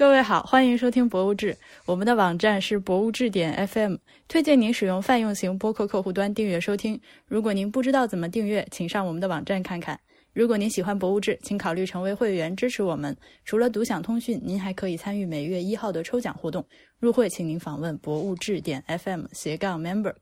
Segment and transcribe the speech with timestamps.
[0.00, 1.52] 各位好，欢迎收听《博物志》。
[1.84, 3.96] 我们的网站是博物志点 FM，
[4.28, 6.98] 推荐您使用泛用型播客客户端订阅收听。
[7.26, 10.00] 如果您不知道怎么订阅，请上我们的网站看看。
[10.32, 13.14] 如果您喜欢《博物志》，请考虑成为会员支持我们。
[13.44, 16.64] 除了独享通讯，您还可以参与每月一号的抽奖活动。
[16.98, 20.14] 入会请您访问博物志点 FM 斜杠 Member。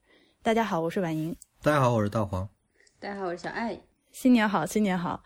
[0.42, 1.36] 大家好，我是婉莹。
[1.62, 2.48] 大家好，我是大黄。
[2.98, 3.78] 大家好，我是小爱。
[4.20, 5.22] 新年好，新年好。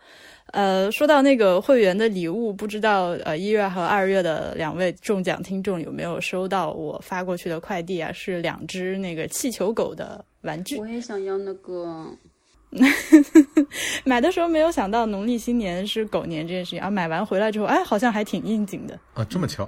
[0.51, 8.11] 呃，说到那个会员的礼物，不知道呃一月和二月的两位中奖听众有没有收到我发过去的快递啊？
[8.13, 10.77] 是两只那个气球狗的玩具。
[10.77, 12.05] 我也想要那个。
[14.05, 19.67] 买的时候没有想到农历新年是狗年这件事情，啊，买完回来之后，哎，好像还挺应景的啊，这么巧。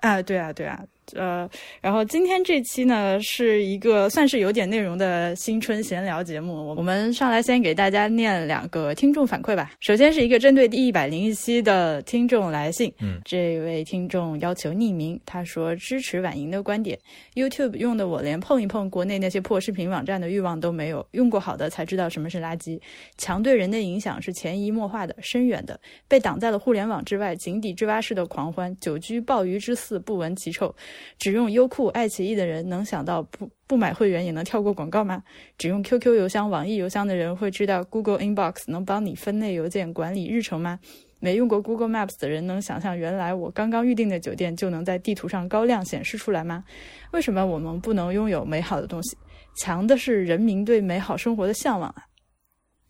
[0.00, 0.82] 啊，对啊，对啊。
[1.14, 1.48] 呃，
[1.80, 6.74] 然后今天这期呢是一个算是有点内容的新春闲聊节目。
[6.74, 9.72] 我们上来先给大家念两个听众反馈吧。
[9.80, 16.98] 首先是一个针对第一百零一期的听众来信，嗯，这位听众要求匿名，他说支持婉莹的观点。
[17.34, 22.80] YouTube 用的我连碰一碰国内那些破视频网站的欲望都没有，用过好的才知道什么是垃圾。
[23.16, 30.74] 强对人的影响是潜移默化的、深远的，被挡在了互联网之外，井底之蛙式的狂欢，久居鲍鱼之肆，不闻其臭。
[31.18, 35.22] 只用优酷、爱奇艺的人能想到不不买会员也能跳过广告吗？
[35.58, 40.78] 只用 QQ 邮箱、网易邮箱的人会知道 Google Inbox 能帮你分类邮件、管理日程吗？
[41.22, 46.64] 没用过 Google Maps 的人能想象原来我刚刚预定的酒店就能在地图上高亮显示出来吗？
[47.12, 49.16] 为什么我们不能拥有美好的东西？
[49.54, 52.06] 强的是人民对美好生活的向往啊！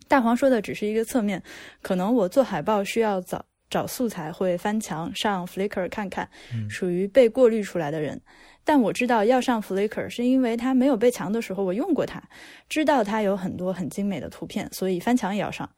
[0.07, 1.43] 大黄说的只是一个侧面，
[1.83, 6.29] 可能我做海报需要早找素材，会翻墙上 Flickr 看看，
[6.69, 8.21] 属于被过滤出来的人。
[8.63, 12.23] 但我知道要上 Flickr 是因为它没有被墙的时候我用过它，
[12.69, 15.69] 知道它有很多很精美的图片，所以翻墙也要上。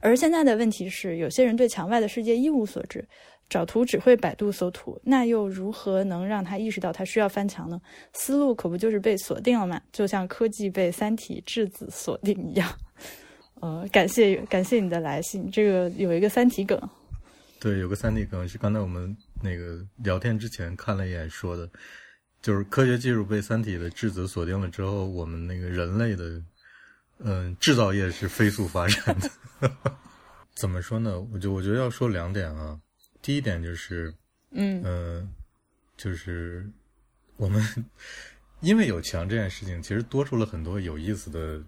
[0.00, 3.06] 而现在的问题是，有些人对墙外的世界一无所知，
[3.48, 7.80] 找图只会百度搜图，那又如何能让他意识到他需要翻墙呢？
[8.12, 9.80] 思路可不就是被锁定了吗？
[9.92, 12.68] 就像科技被三体质子锁定一样。
[13.62, 16.78] 呃，感谢感谢你的来信，这个有一个三体梗。
[17.62, 21.70] 对，有个三体梗是刚才我们那个聊天之前看了一眼说的。
[22.40, 26.42] 就是科学技术被三体的质子锁定了之后，我们那个人类的，
[27.18, 29.30] 嗯，制造业是飞速发展的。
[30.56, 31.20] 怎么说呢？
[31.32, 32.76] 我就我觉得要说两点啊。
[33.22, 34.12] 第一点就是，
[34.50, 35.32] 嗯嗯，
[35.96, 36.68] 就是
[37.36, 37.64] 我们
[38.58, 41.62] 因为有墙这件事情，其实多出了很多有意思的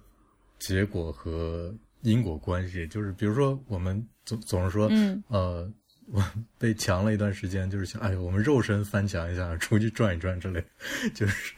[0.58, 1.72] 结果和
[2.02, 2.84] 因果关系。
[2.88, 5.72] 就是比如说，我们总总是说，嗯呃。
[6.12, 6.22] 我
[6.58, 10.62] 被强了一段时间，就是想，哎，我们肉身翻墙一下，出去转一转之类，
[11.14, 11.54] 就是，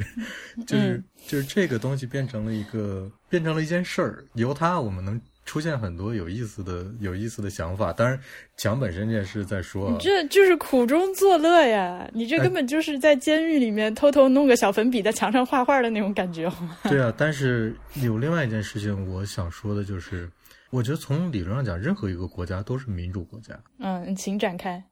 [0.67, 4.25] 就是，就是这个东西变成了一个，变成了一件事儿。
[4.35, 7.93] 由它，我们能出现很多有意思的、有意思的想法。
[7.93, 8.19] 当然，
[8.57, 9.91] 墙本身这件事再说。
[9.91, 12.09] 你这就是苦中作乐呀！
[12.13, 16.51] 你这根本就是在监狱里面偷偷弄个小粉笔在墙上画画的那种感觉？
[16.85, 20.29] 对啊，但是有另外一件事情，我想说的就是。
[20.71, 23.59] 我觉得从理论上讲，任何一个国家都是民主国家。
[23.79, 24.83] 嗯，请展开。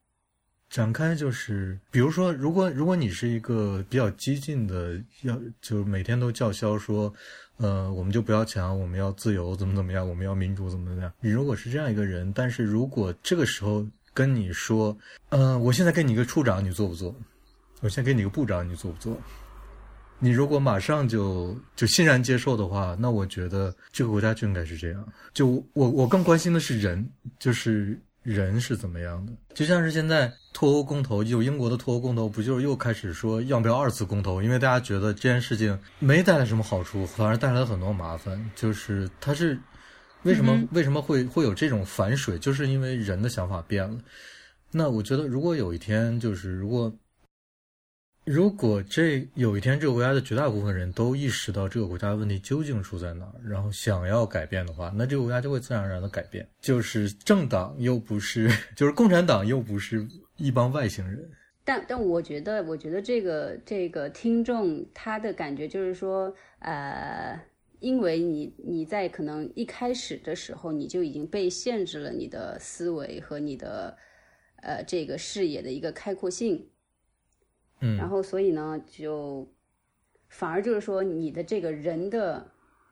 [0.70, 7.12] 展开就是，比如说，如果如果你是一个比较激进的，要就是每天都叫嚣说，
[7.58, 11.12] 呃，我们就不要强，我们要自由，怎么怎么样，我们要民主，怎么怎么样。
[11.20, 14.96] 你如果是这样一个人，但是如果这个时候跟你说，
[15.28, 17.14] 呃，我现在给你一个处长，你做不做？
[17.80, 19.16] 我先给你一个部长，你做不做？
[20.24, 25.06] 你如果马上就就欣然接受的话，那我觉得这个国家就应该是这样。
[25.34, 27.06] 就我我更关心的是人，
[27.38, 29.34] 就是人是怎么样的。
[29.52, 34.42] 就像是现在脱欧公投，有英国的脱欧公投，不就是又开始说要不要二次公投？
[34.42, 38.50] 因为大家觉得这件事情没带来什么好处，反而带来了很多麻烦。
[38.56, 39.58] 就是它是
[40.22, 42.38] 为什么为什么会会有这种反水？
[42.38, 43.98] 就是因为人的想法变了。
[44.70, 46.90] 那我觉得，如果有一天，就是如果。
[48.24, 56.48] 如果这有一天这个国家的绝大部分人都意识到这个国家的问题究竟出在哪儿，然后想要改变的话，那这个国家就会自然而然的改变。
[56.58, 61.30] 就是政党又不是， 就是共产党又不是一帮外星人。
[61.64, 67.38] 但但我觉得，我觉得这个这个听众他的感觉就是说，呃，
[67.80, 73.94] 因为你你在可能一开始的时候你就已经被限制了你的思维和你的
[74.62, 76.66] 呃这个视野的一个开阔性。
[77.96, 79.46] 然后，所以呢，就
[80.28, 82.46] 反而就是说，你的这个人的，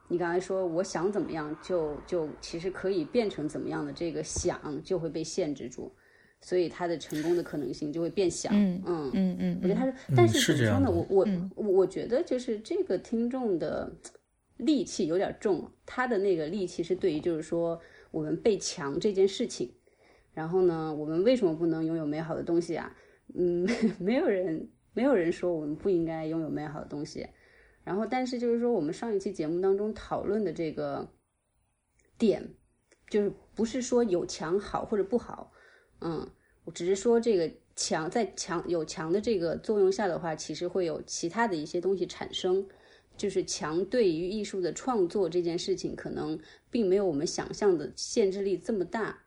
[0.08, 5.92] 你刚才说我想怎么样，就就其实可以变成怎么样的这个想就会被限制住，
[6.40, 8.50] 所以他的成功的可能性就会变小。
[8.52, 10.90] 嗯嗯嗯嗯，我觉得他是，但是怎么说呢？
[10.90, 13.90] 我我我觉得就是这个听众的
[14.58, 17.80] 戾气有点重，他的那个戾气是对于就是说
[18.10, 19.72] 我们被强这件事情，
[20.34, 22.94] 然后呢，我们为什么不能拥有美好的东西啊？
[23.34, 23.66] 嗯，
[23.98, 27.26] 没有人没有人说我们不应该拥有美好的东西。
[27.84, 31.08] 然后，但是就是说，我们上一期节目当中讨论的这个
[32.16, 32.54] 点，
[33.08, 35.52] 就是不是说有墙好或者不好，
[36.00, 36.30] 嗯，
[36.64, 42.66] 我只是说这个墙在墙有墙的这个作用下的话，其实会有其他的一些东西产生。
[43.14, 46.40] 就是墙对于艺术的创作这件事情，可能
[46.70, 49.21] 并没有我们想象的限制力这么大，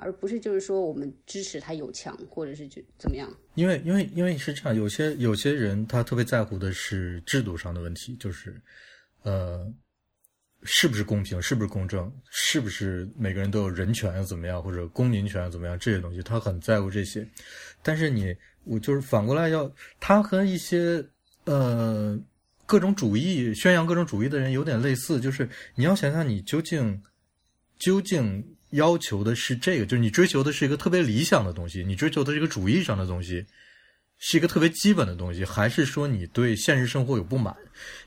[0.00, 3.28] 而不是就是说我们支持他有墙，或者是就怎么样。
[3.54, 8.60] 因为因为因为是这样，有些有些人他特别在乎的是制度上的问题，就是
[9.22, 9.66] 呃，
[10.62, 17.26] 是不是公平，是不是公正，是不是每个人都有人权怎么样，或者公民权怎么样这些东西，他很在乎这些。
[17.82, 18.34] 但是你
[18.64, 19.70] 我就是反过来要，
[20.00, 21.04] 他和一些
[21.44, 22.18] 呃。
[22.68, 27.00] 各种主义宣扬各种主义的人有点类似，就是你要想想，你究竟
[27.78, 33.44] 究竟要求的是这个，就是你追求的是一个特别理想的东西，你追求的这个主义上的东西，
[34.18, 37.54] 是一个特别基本的东西，还是说你对现实生活有不满？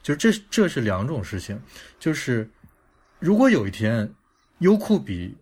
[0.04, 1.62] 就是这这是两种事情。
[2.00, 2.50] 就是
[3.20, 4.14] 如果有一天
[4.60, 5.36] 优酷比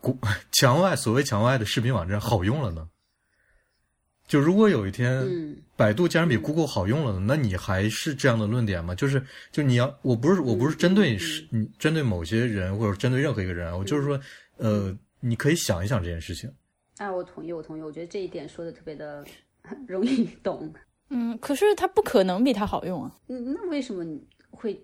[0.00, 0.16] 国
[0.52, 2.88] 墙外所谓墙外的视频网站好用了呢？
[4.28, 8.94] 就如果有一天，百度竟然比 Google 好用了，那你还是这样的论点吗？
[8.94, 14.20] 就是，就你要，我不是，我不是针对是，你针对某些人或者针对任何一个人，我就是说，
[14.58, 16.52] 呃，你可以想一想这件事情。
[16.98, 19.24] 啊，我同意，我同意，我觉得这一点说的特别的
[19.88, 20.70] 容易懂。
[21.08, 23.10] 嗯，可是它不可能比它好用啊。
[23.28, 24.78] 嗯，那为什么你会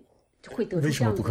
[0.48, 1.22] 会得出这样的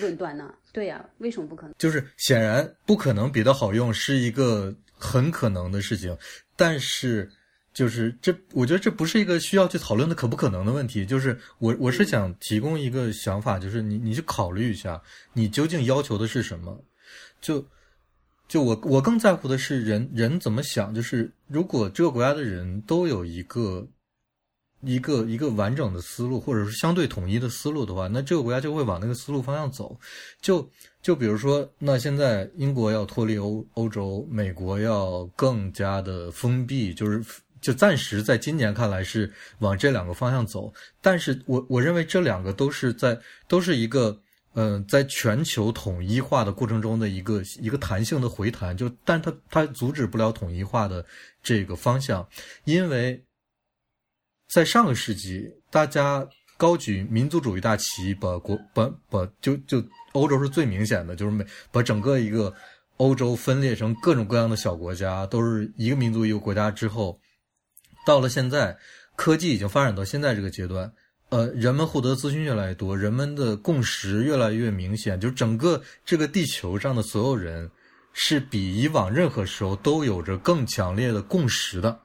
[0.00, 0.52] 论断呢？
[0.72, 1.74] 对呀，为什么不可能？
[1.78, 6.18] 就是显然不可能比它好用是一个很可能的事情，
[6.56, 7.30] 但是。
[7.74, 11.04] 就是这，我觉得这不是一个需要去讨论的可不可能的问题。
[11.04, 16.80] 就是我我是想提供一个想法，就是你你去考虑一下，你究竟要求的是什么？
[17.40, 17.66] 就
[18.46, 20.94] 就我我更在乎的是人人怎么想。
[20.94, 23.84] 就是如果这个国家的人都有一个
[24.82, 29.98] 一个一个完整的思路，或者是相对统一的思路的话，那这个国家就会往那个思路方向走。
[30.40, 30.70] 就
[31.02, 37.20] 就比如说，那现在英国要脱离欧欧洲，美国要更加的封闭，就是。
[37.64, 40.70] 就暂时在今年看来是往这两个方向走，
[41.00, 43.18] 但是我我认为这两个都是在
[43.48, 44.20] 都是一个
[44.52, 51.02] 嗯，在全球统一化的过程中的一个一个弹性的回弹，就但它它阻止不了统一化的
[51.42, 52.28] 这个方向，
[52.64, 53.24] 因为
[54.52, 56.28] 在上个世纪，大家
[56.58, 59.82] 高举民族主义大旗，把国把把就就
[60.12, 62.52] 欧洲是最明显的，就是每把整个一个
[62.98, 67.18] 欧洲分裂成各种各样的小国家，都是一个民族一个国家之后。
[68.04, 68.76] 到了现在，
[69.16, 70.92] 科技已经发展到现在这个阶段，
[71.30, 77.70] 呃，人们获得资讯越来越多，人们的共识越来越明显，就整个这个地球上的所有人
[78.12, 81.98] 是比以往任何时候都有着更强烈的共识的。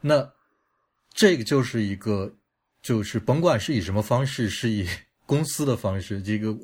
[0.00, 0.30] 那
[1.12, 2.32] 这个就是一个，
[2.80, 4.86] 就是甭管是以什么方式，是以
[5.26, 6.56] 公司的方式，这个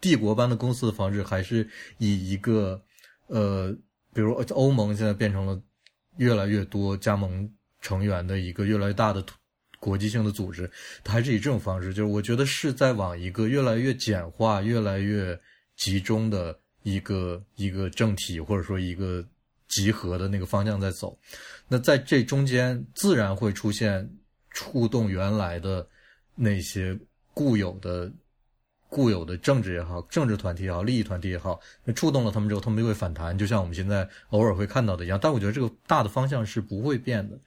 [0.00, 1.68] 帝国般的公司的方式，还是
[1.98, 2.80] 以一个
[3.26, 3.76] 呃，
[4.14, 5.60] 比如欧盟现在变成了
[6.16, 7.52] 越来越多加盟。
[7.80, 9.24] 成员的一个越来越大的
[9.78, 10.70] 国际性的组织，
[11.02, 15.38] 它还是以这种方式，就是我觉得是在往一个越来越简化、越来越
[15.76, 19.26] 集中的一个一个政体，或者说一个
[19.68, 21.18] 集合的那个方向在走。
[21.66, 24.06] 那在这中间，自然会出现
[24.50, 25.88] 触动原来的
[26.34, 26.98] 那些
[27.32, 28.12] 固有的、
[28.90, 31.58] 固有的政治也好、政治团体也好、利益团体也好，
[31.94, 35.18] 触动了他们之后，他们就会反弹，就像我们现在偶尔会看到的一样。
[35.22, 37.38] 但我觉得这个大的方向是不会变的。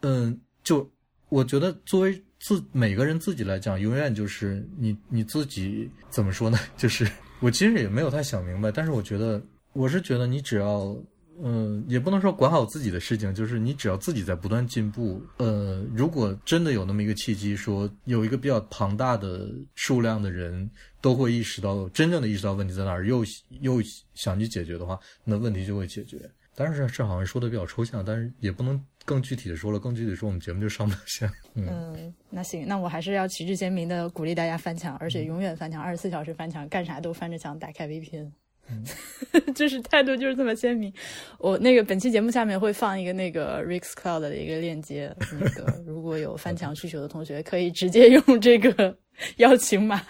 [0.00, 0.90] 嗯，就
[1.28, 6.58] 我觉得作为自每个人自己来讲，永远就是你你自己怎么说呢？
[6.76, 7.06] 就是
[7.40, 9.40] 我其实也没有太想明白，但是我觉得
[9.74, 10.96] 我是觉得你只要
[11.42, 15.22] 嗯，也不能说管好自己的事情，就是你只要自己在不断进步。
[15.38, 20.70] 呃，如果真的有那么一个契机，说有一个比较庞大的数量的人
[21.00, 23.24] 都会意识到真正的意识到问题在哪儿，又
[23.60, 23.82] 又
[24.14, 26.18] 想去解决的话，那问题就会解决。
[26.54, 28.80] 但是这好像说的比较抽象，但是也不能。
[29.06, 31.28] 更具体的说了，更具体说，我们节目就上不了线。
[31.54, 38.30] 嗯，那行，那我还是要旗帜鲜明的鼓励大家翻墙，而且永远翻墙，二十四小时翻墙，干啥都翻着墙，打开 VPN。
[39.54, 40.92] 就是态度就是这么鲜明。
[41.38, 48.96] 我那个本期节目下面会放一个那个 Rix Cloud 的一个链接，那个 如果有翻墙需求的同学，可以直接用这个
[49.38, 50.00] 邀请码。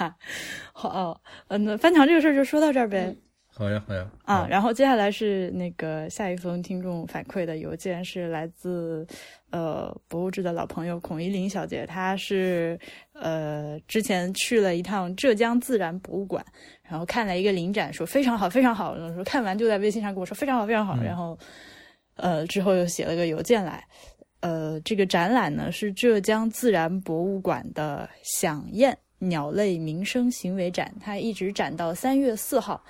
[0.72, 3.14] 好，嗯，那翻墙这个事儿就说到这儿呗。
[3.60, 4.10] 好呀，好呀。
[4.24, 9.06] 啊，然后接下来是那个下一封听众反馈的邮件，是来自
[9.50, 12.80] 呃博物志的老朋友孔依林小姐，她是
[13.12, 16.42] 呃之前去了一趟浙江自然博物馆，
[16.82, 18.96] 然后看了一个临展，说非常好，非常好。
[18.96, 20.96] 然后说看完就在微信上跟我说非常好，非常好。
[20.96, 21.38] 然后
[22.16, 23.84] 呃，之后又写了个邮件来。
[24.40, 32.82] 呃，这个展览呢是浙江自然博物馆的“响燕鸟类民生行为展”，它一直展到三月四号。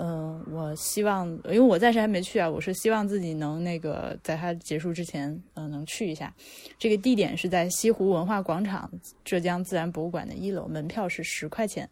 [0.00, 6.32] 嗯，我希望，因为我暂时还没去啊，我是希望自己能那个在它结束之前，嗯，能去一下。
[6.78, 8.88] 这个地点是在西湖文化广场
[9.24, 11.90] 浙江自然博物馆的一楼，门票是十块钱。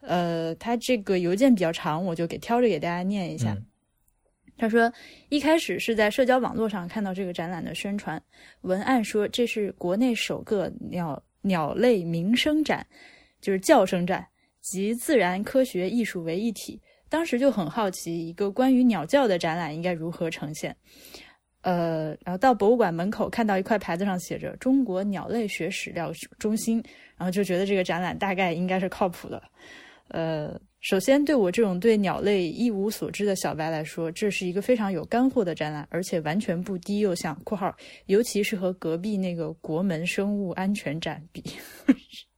[0.00, 3.54] 呃，他这个邮件比较长，我就给挑着给大家念一下。
[4.56, 4.90] 他说，
[5.28, 8.22] 一开始是在社交网络上看到这个展览的宣传
[8.62, 12.86] 文案，说这是国内首个鸟鸟类鸣声展，
[13.42, 14.26] 就是叫声展，
[14.62, 16.80] 集自然科学艺术为一体。
[17.12, 20.74] 当时就很好奇，一个关于鸟叫的展览应该如何呈现。
[21.60, 26.82] 呃，然后到博物馆门口看到一块牌子上写着“中国鸟类学史料中心”，
[27.18, 29.42] 然后就觉得这个展览大概应该是靠谱的。
[30.08, 37.76] 呃，首先对我这种对鸟类一无所知的小白来说，这是一个非常有干货的展览，而且完全不低幼像（括号），
[38.06, 41.44] 尤其是和隔壁那个国门生物安全展比。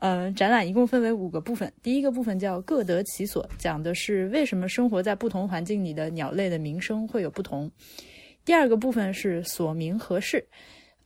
[0.00, 1.72] 呃，展览一共分为五个部分。
[1.82, 7.70] 第一个部分叫“各得其所”，讲的是为什么生活在不同环境里的鸟类的鸣声会有不同。
[8.44, 10.46] 第二个部分是“所鸣何事”，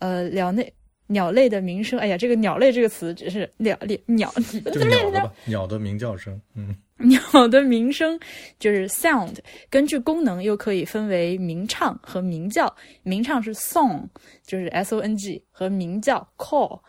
[0.01, 0.73] 呃，鸟类
[1.07, 1.99] 鸟类的鸣声。
[1.99, 4.33] 哎呀，这个“鸟类”这个词只是鸟鸟鸟，
[4.73, 5.33] 就 鸟的吧？
[5.47, 8.19] 鸟的鸣叫声，嗯，鸟的鸣声
[8.59, 9.37] 就是 sound。
[9.71, 12.75] 根据功能又可以分为鸣唱和鸣叫。
[13.05, 14.05] 鸣唱是 song，
[14.45, 16.81] 就是 s o n g，和鸣叫 call。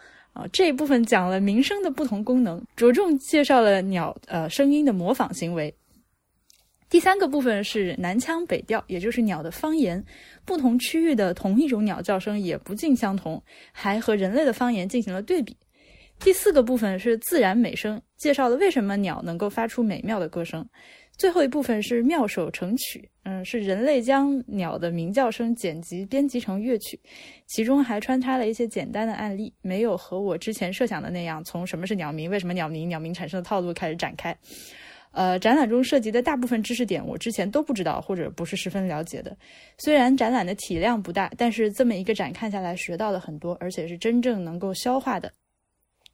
[0.52, 5.74] 这一部分讲了鸣声的不同功能，着重介绍了鸟呃声音的模仿行为。
[6.90, 10.04] 第三个部分是南腔北调，也就是鸟的方言，
[10.44, 15.56] 不同区域的同一种鸟叫声也不尽相同，还和人类的方言进行了对比。
[16.20, 20.68] 第四个部分是自然美声，介绍了为什么鸟能够发出美妙的歌声。
[21.20, 26.98] 最后一部分是妙手成曲，嗯，是人类将鸟的鸣叫声剪辑编辑成乐曲，
[27.46, 34.34] 其中还穿插了一些简单的案例，没有和我之前设想的那样从什么是鸟鸣、为什么鸟鸣、鸟鸣产生的套路开始展开。
[35.12, 39.36] 呃，展览中涉及的大部分知识点我之前都不知道或者不是十分了解的。
[39.78, 45.30] 虽然展览的体量不大，但是这么一个展看下来学到了很多，而且是真正能够消化的。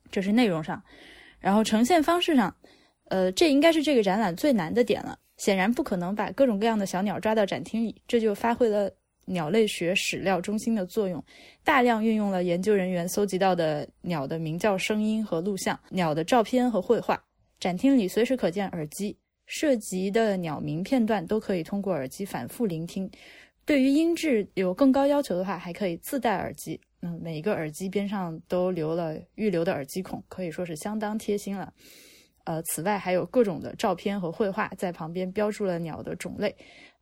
[0.10, 0.82] 这是内容上，
[1.40, 2.56] 然后呈现方式上。
[3.10, 5.18] 呃，这应该是这个展览最难的点了。
[5.38, 8.90] 显然不可能把各种各样的小鸟抓到展厅里，这就发挥了
[9.26, 11.22] 鸟类学史料中心的作用，
[11.64, 17.22] 大量运用了研究人员搜集到的鸟的鸣叫声音和录像、鸟的照片和绘画。
[17.60, 23.10] 展厅里随时可见耳机，涉及的鸟鸣片段都可以通过耳机反复聆听。
[23.66, 26.80] 对于音质有更高要求的话，还可以自带耳机。
[27.02, 31.74] 嗯，每一个耳机边上都留了预留的耳机孔，可以说是相当贴心了。
[32.46, 36.56] 呃，此外还有各种的照片和绘画，在旁边标注了鸟的种类。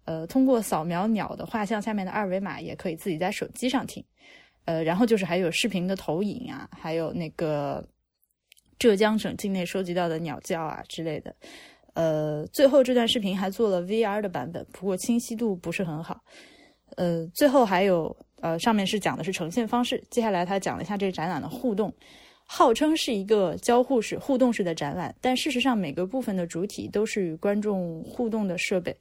[0.05, 4.03] 呃，通过扫描鸟的画像下面的二维码，也可以自己在手机上听。
[4.65, 7.85] 呃，然后就是还有视频的投影啊，还有那个
[8.79, 11.33] 浙江省境内收集到的鸟叫啊之类的。
[11.93, 16.19] 呃，最后这段视频还做了 VR 的版本，不过清晰度不是很好。
[16.95, 21.93] 呃，最后还有呃，上面是讲的是呈现方式，接下来他讲了一下这个展览的互动。
[22.45, 28.95] 号称是一个交互式、互动式的展览，但事实上每个部分的主体都是与观众互动的设备。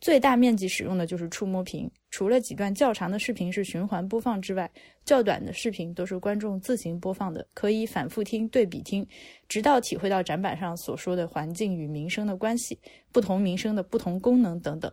[0.00, 4.70] 最大面积使用的就是触摸屏，除了几段较长的视频是循环播放之外，
[5.04, 9.06] 较短的视频都是观众自行播放的，可以反复听、对比听，
[9.48, 12.78] 直到体会到展板上所说的环境与民生的关系、
[13.12, 14.92] 不同民生的不同功能等等。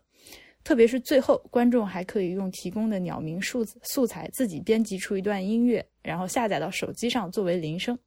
[0.64, 7.98] 特别是最后，观众还可以用提供的鸟鸣数字素材自己编辑出一段音乐，然后下载到手机上作为铃声。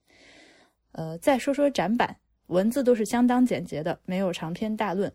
[0.92, 5.12] 呃，再说说展板，文字都是相当简洁的，没有长篇大论。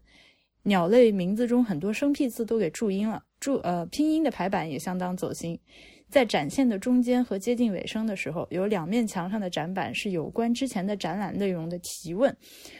[0.63, 5.59] 鸟类名字中很多生僻字都给注音了，注呃拼音的排版也相当走心。
[6.07, 12.35] 在展现的中间和接近尾声的时候，有两面墙上的展板是有关之前的展览内容的提问。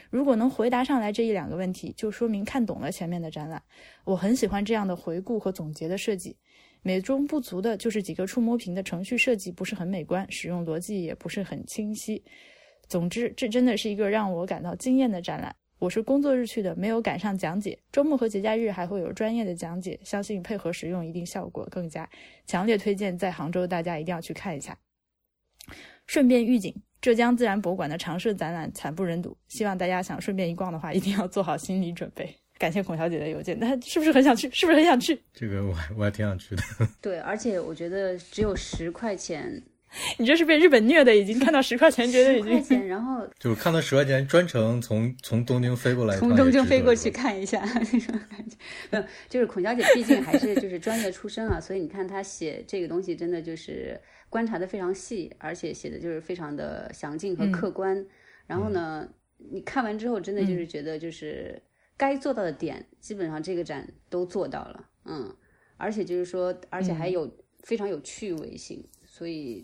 [0.10, 3.63] 如果能回答上来这一两个问题，就说明看懂了前面的展览。
[4.03, 6.36] 我很喜欢这样的回顾和总结的设计。
[6.83, 12.23] 美中不足的就是几个触摸屏的程序设计不是很美观，使用逻辑也不是很清晰。
[12.88, 15.55] 总之，这真的是一个让我感到惊艳的展览。
[15.77, 17.77] 我是工作日去的，没有赶上讲解。
[17.91, 22.07] 周末和节假日还会有专业的讲解，相信配合使用一定效果更佳。
[22.45, 24.77] 强烈推荐在杭州，大家一定要去看一下。
[26.07, 32.40] 顺便预警：浙江自然博物馆的常设展览惨不忍睹，希望大家想顺便一逛的话，一定要做好心理准备。
[32.61, 34.47] 感谢孔小姐的邮件， 那是不是很想去？
[34.51, 35.19] 是不是很想去？
[35.33, 36.61] 这个我我还挺想去的。
[37.01, 39.59] 对，而且我觉得只有十块钱。
[40.17, 48.55] 你这是被日本虐的，已经看到十块钱，觉得已十块经钱，然后 就看到十块钱，专程从从东京飞过来从东京飞过去看一下那种感觉。
[48.89, 53.99] 没有，就是孔小姐毕竟还是就是专业出身啊，所以你看她写这个东西真的就是
[54.29, 58.05] 观察的非常细，而且写的就是非常的详尽和客观。
[58.47, 59.05] 然后呢，
[59.51, 61.61] 你看完之后真的就是觉得就是
[62.01, 65.31] 该做到的点，基本上这个展都做到了，嗯，
[65.77, 67.29] 而且就是说，而且还有
[67.63, 69.63] 非常有趣味性，所以。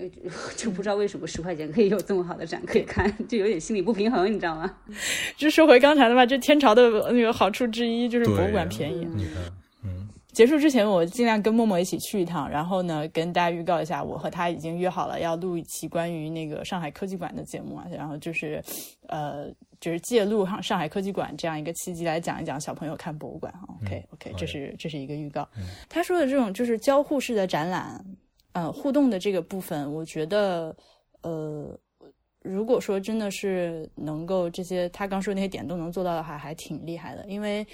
[0.00, 4.78] 呃， 就就不知道为什么十块钱可以有这么好的展可以看，就有点心理不平衡，你知道吗？
[5.36, 9.04] 就说回刚才的话，这天朝的那个好处之一就是博物馆便宜。
[9.16, 9.42] 你看，
[9.82, 18.62] 嗯，结束之前，我尽量跟默默一起去一趟，然后呢，跟大家预告一下，我和他已经约好了要录一期关于那个上海科技馆的节目啊，然后就是，
[19.08, 23.66] 呃，就是借路上上海科技馆这样一个契机来讲一讲小朋友看博物馆哈。
[23.82, 25.48] OK OK，、这是这是一个预告。
[25.88, 28.04] 他说的这种就是交互式的展览，
[28.52, 30.74] 呃，互动的这个部分，我觉得，
[31.22, 31.78] 呃。
[32.40, 37.26] 如果说真的是能够这些他刚说那些点都能做到的话，还挺厉害的。
[37.26, 37.66] 因为，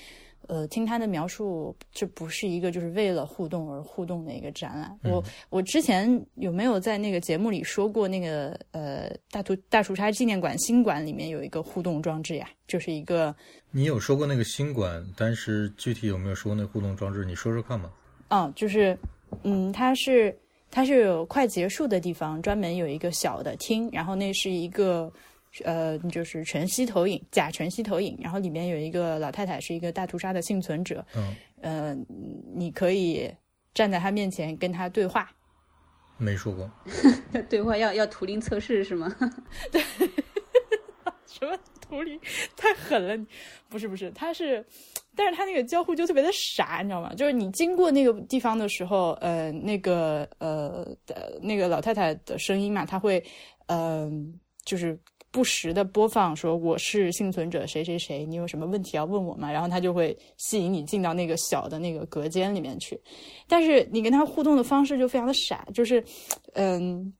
[0.48, 4.98] 呃，听他的描述，这不是一个就是为了互动而互动的一个展览。
[5.02, 13.34] 我我之前有没有在那个节目里说过，那个呃大屠大屠杀纪念馆新馆里面有一个互动装置呀，就是一个
[13.70, 17.24] 你有说过那个新馆，但是具体有没有说那互动装置？
[17.24, 17.90] 你说说看吧。
[18.28, 18.96] 嗯，就是，
[19.42, 20.36] 嗯，它是
[20.70, 25.12] 它是有快结束的地方，专门有一个小的厅，然后那是一个
[25.62, 31.96] 呃，就是全息投影，假全息投影，然后里面有一个老太太是一个大屠杀的幸存者，嗯，呃，
[32.54, 33.30] 你可以
[33.72, 35.30] 站在她面前跟她对话，
[36.16, 36.70] 没说过。
[37.48, 39.14] 对话要要图灵测试是吗？
[39.70, 39.80] 对
[41.26, 42.18] 什么图灵
[42.56, 43.26] 太狠了，
[43.68, 44.64] 不是不是，他是，
[45.16, 47.12] 但是他那个交互就特别的傻，你知道吗？
[47.14, 53.22] 就是你经过那个地方的时候，呃，那个呃的那个老太太的声音嘛，他会，
[53.66, 54.08] 呃，
[54.64, 54.96] 就是
[55.34, 59.50] 不时的播放说我是幸存者谁谁谁，你有什么问题要问我吗？
[59.50, 62.96] 然后他就会吸引你进到那个小的那个隔间里面去，
[63.48, 66.02] 但是你跟他互动的方式就非常的傻，就是，
[66.52, 67.12] 嗯。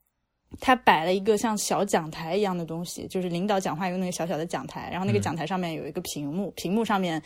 [0.61, 7.21] 他摆了一个像小讲台一样的东西，就是领导讲话用那个小小的讲台，然后那个讲台上面有一个屏幕，屏幕上面，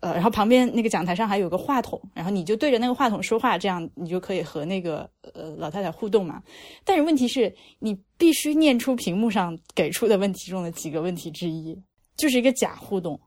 [0.00, 6.42] 呃，然后旁边那个讲台上还有个话筒，然后你就对着那个话筒说话，这样你就可以和那个呃老太太互动嘛。
[6.84, 11.76] 但是问题是你必须念出屏幕上给出的问题中的几个问题之一，
[12.16, 13.20] 就是一个假互动，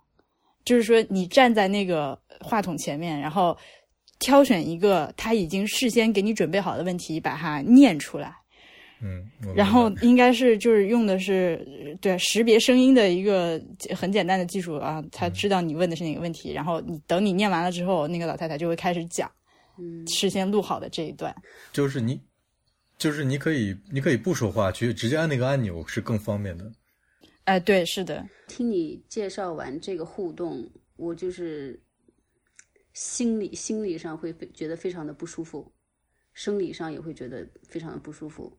[0.63, 3.57] 就是说你站在那个话筒前面，然后
[4.19, 8.33] 挑选一个他已经事先给你准备好的问题，把它念出来。
[9.03, 13.59] 嗯，然后应该是就是用的是呃对识别声音的一个
[13.95, 19.31] 很简单的技术啊，他知道你问的是哪个问题，然后你等你念完了之后，那个老太太就会开始讲
[19.79, 21.35] 嗯，事先录好的这一段。
[21.73, 22.21] 就是你，
[22.97, 26.71] 就是你可以，你可以不说话，去直接按那个按钮是更方便的。
[27.45, 31.81] 哎、对，是的，听你介绍完这个互动，我就是
[32.93, 35.73] 心理心理上会非觉得非常的不舒服，
[36.33, 38.55] 生理上也会觉得非常的不舒服。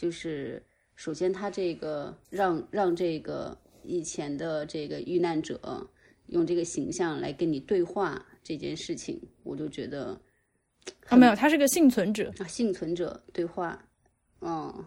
[0.00, 0.62] 就是
[0.96, 5.86] 首先，他这个让让这个以前的这个遇难者
[6.28, 10.18] 用这个形象来跟你对话这件事情，我就觉得
[11.10, 12.32] 啊、没有，他是个幸存者。
[12.38, 13.86] 啊，幸存者对话，
[14.40, 14.86] 嗯，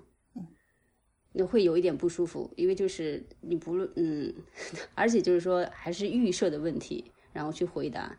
[1.32, 4.34] 那会有一点不舒服，因为就是你不论嗯，
[4.96, 8.18] 而且就是说还是预设的问题，然后去回答，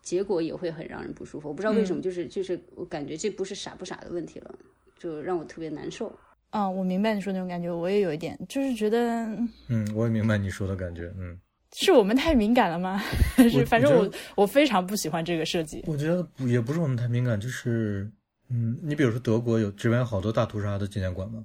[0.00, 1.48] 结果也会很让人不舒服。
[1.48, 4.58] 我不知道为什么，就是就是我感觉这不是傻不傻的问题了，
[5.00, 6.16] 就让我特别难受。
[6.50, 9.26] 嗯，我明白你说那种感觉，我也有一点，就是觉得
[9.68, 11.12] 嗯，我也明白你说的感觉。
[11.18, 11.38] 嗯，
[11.72, 12.98] 是我们太敏感了吗？
[13.36, 15.82] 还 是反正我我我非常不喜欢这个设计。
[15.86, 18.10] 我觉得不也不是我们太敏感，就是
[18.48, 21.44] 嗯，你比如说德国有这边有好多大屠杀的纪念馆嘛。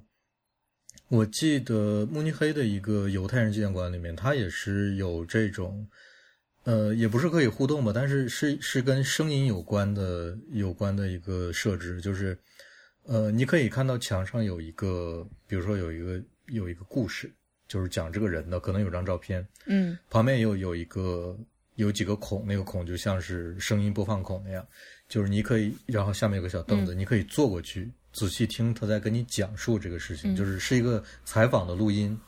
[1.08, 5.86] 我记得慕尼黑的一个犹太人纪念馆里面，它也是有这种，
[6.64, 12.36] 呃，也不是可以互动吧，但是是是跟声音有关的有关的一个设置，就是，
[13.06, 17.32] 呃，你可以看到墙上有一个，比如说有一个有一个故事，
[17.68, 19.96] 就是讲这个人的，可能有张照片，嗯。
[20.10, 21.38] 旁边有有一个
[21.76, 24.66] 有几个孔，那个孔就像是声音播放孔那样，
[25.08, 32.18] 就是你可以，然后下面有个小凳子，你可以坐过去仔细听他在跟你讲述这个事情，就是是一个采访的录音，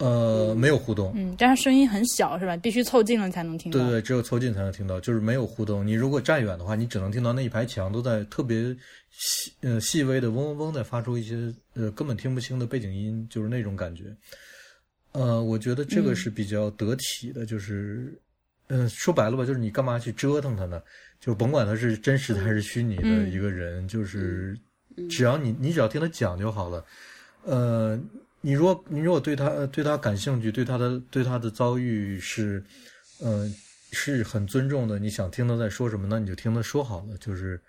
[0.00, 1.12] 呃，没有互动。
[1.14, 2.56] 嗯，但是声音很小是吧？
[2.56, 3.78] 必须凑近了才能听到。
[3.78, 5.86] 对对，只有凑近才能听到，就是没有互动。
[5.86, 8.74] 你如果站远的话，你只能听到那一排墙都在特别
[9.10, 14.04] 细呃细微的嗡嗡嗡在发出一些呃根本听不清的背景音，就是那种感觉。
[15.12, 18.18] 呃，我觉得这个是比较得体的，就是
[18.68, 20.80] 嗯、呃说白了吧，就是你干嘛去折腾他呢？
[21.20, 24.56] 就甭管他是真实的还是虚拟的嗯一个人，就是
[25.10, 26.82] 只要你你只要听他讲就好了。
[27.44, 28.00] 呃，
[28.40, 32.64] 你如果你如果对他对他感兴趣，对他的对他的遭遇是，
[33.20, 33.46] 呃，
[33.92, 37.16] 是很尊重的，你想听他在说什么，那你就听他说好了。
[37.18, 37.60] 就是，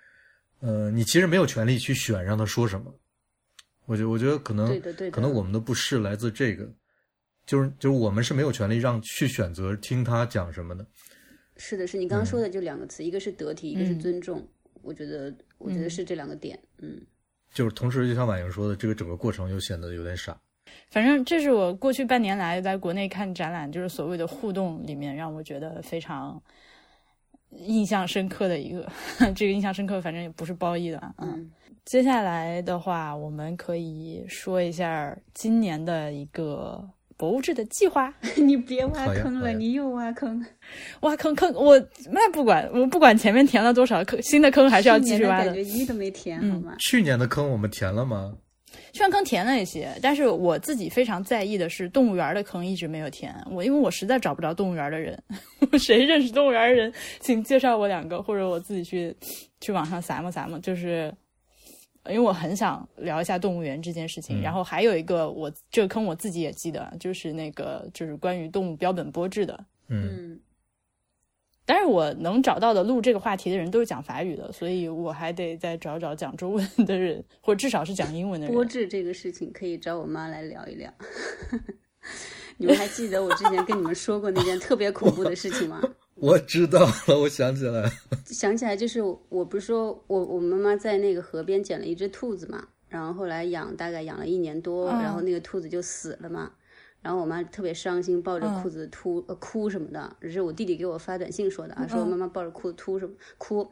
[0.60, 2.94] 呃，你其实没有权利去选让他说什么。
[3.86, 4.80] 我觉我觉得可能
[5.12, 6.72] 可能我们的不适来自这个，
[7.46, 10.86] 就是就是我们是没有权利让去选择听他讲什么的。
[11.58, 14.48] 是的，是你刚刚说的就两个词，一个是得体，一个是尊重。
[14.82, 16.58] 我觉得，我觉得是这两个点。
[16.78, 17.02] 嗯，
[17.54, 20.40] 就是同时，就像婉莹说的，这个整个过程又显得有点傻。
[20.90, 26.42] 反正这是我过去半年来在国内看展览，就是所谓的互动里面，让我觉得非常
[27.52, 28.88] 印象深刻的一个。
[29.36, 31.14] 这个印象深刻，反正也不是褒义的。
[31.18, 31.50] 嗯，
[31.86, 36.90] 接下来的话，我们可以说一下今年的一个。
[37.18, 40.44] 博物志的计划， 你别挖坑了，你又挖坑，
[41.02, 41.80] 挖坑坑我
[42.10, 45.46] 那不管，我不管前面填了多少坑，新的坑还是要继续挖的。
[45.46, 46.76] 感觉一都没填，好吗？
[46.80, 48.34] 去年的坑我们填了吗？
[48.92, 53.36] 去年坑填了一些，但是我自己非常在意的是动物园的坑一直没有填。
[53.50, 55.22] 我因为我实在找不着动物园的人，
[55.80, 59.16] 谁认识动物园的人，请介绍我两个，或者我自己去
[59.60, 61.14] 去网上撒么撒么，就是。
[62.10, 70.36] 因为我很想聊一下动物园这件事情，然后还有一个我这个坑我自己也记得，就是那个就是关于动物标本剥制的，嗯，
[71.66, 78.54] 但是我能找到的录这个话题的人都是讲法语的，所以我还得再找找讲中文的人，或者至少是讲英文的人。
[78.54, 80.92] 播置这个事情可以找我妈来聊一聊。
[82.58, 85.82] 你们还记得我之前跟你们说过那件特别恐怖的事情吗？
[86.16, 87.90] 我知道了，我想起来，
[88.26, 96.52] 想起来就是我不是说我我妈妈在那个河边捡了一只兔子嘛，然后后来养大概养了一年多，然后那个兔子就死了嘛，
[97.02, 103.68] 然后我妈特别伤心，抱着裤子哭呃哭什么的，这是我弟弟给我发短信说的啊，说妈妈抱着裤子哭什么哭，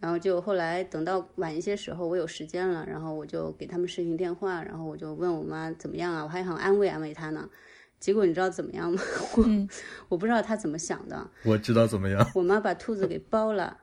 [0.00, 7.48] 然后就后来等到晚一些时候我有时间了，然后我就给他们视频电话，然后我就问我妈怎么样啊，我还想安慰安慰她呢。
[7.98, 9.00] 结果你知道怎么样吗？
[9.36, 9.44] 我
[10.10, 11.26] 我不知道她怎么想的。
[11.42, 12.30] 我知道怎么样。
[12.34, 13.78] 我妈把兔子给剥了，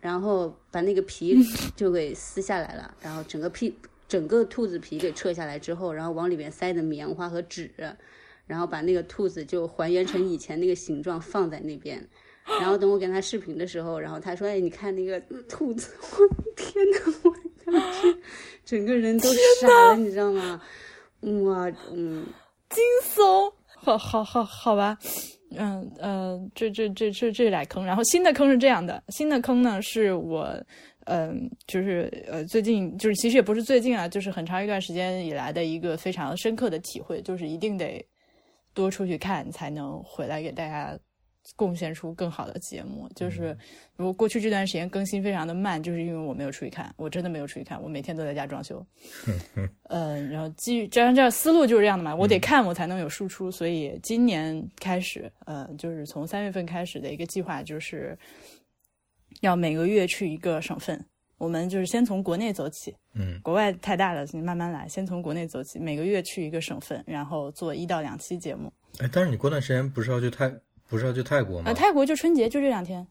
[0.00, 1.36] 然后把那个皮
[1.76, 3.76] 就给撕下来了，然后整个皮
[4.08, 7.70] 整个兔子皮给撤下来之后，然后往里面塞的棉花和纸，
[8.48, 12.04] 然后把那个兔子就还原成以前那个形状放在那边。
[12.60, 17.34] 然后等我跟他视频的时候，然后他说：“哎，你看那个兔子，我天呐，我
[17.64, 18.18] 当时
[18.64, 19.28] 整个人都
[19.60, 20.60] 傻了，你知道吗？
[21.20, 22.24] 哇，嗯，
[22.70, 24.98] 惊悚。”好好好好吧，
[25.56, 30.52] 嗯呃，这这这这这俩坑，然后新的坑是这样的，新的坑呢是我，
[31.04, 38.04] 嗯，就是呃最近就是其实也不是最近啊，就是很长一段时间以来的一个非常深刻的体会，就是一定得
[38.74, 40.98] 多出去看才能回来给大家。
[41.56, 43.56] 贡献出更好的节目，就是
[43.96, 48.86] 如果过去这段时间更新非常的慢，就是因为我没有出去看，我真的没有出去看，我每天都在家装修。
[49.88, 58.18] 嗯，然后基于这样这样思路就是这样的嘛，我得看我才能有输出，所以今年开始，呃，就是从三月份开始的一个计划，就是
[59.40, 61.02] 要每个月去一个省份，
[61.38, 68.72] 我们就是先从国内走起，嗯，国外太大了，你慢慢来，先从国内走起，每个月去一个省份，然后做一到两期节目。
[68.98, 70.52] 哎，但是你过段时间不是要去泰？
[70.88, 71.64] 不是要去泰国吗？
[71.66, 73.06] 呃，泰国就春节就这两天。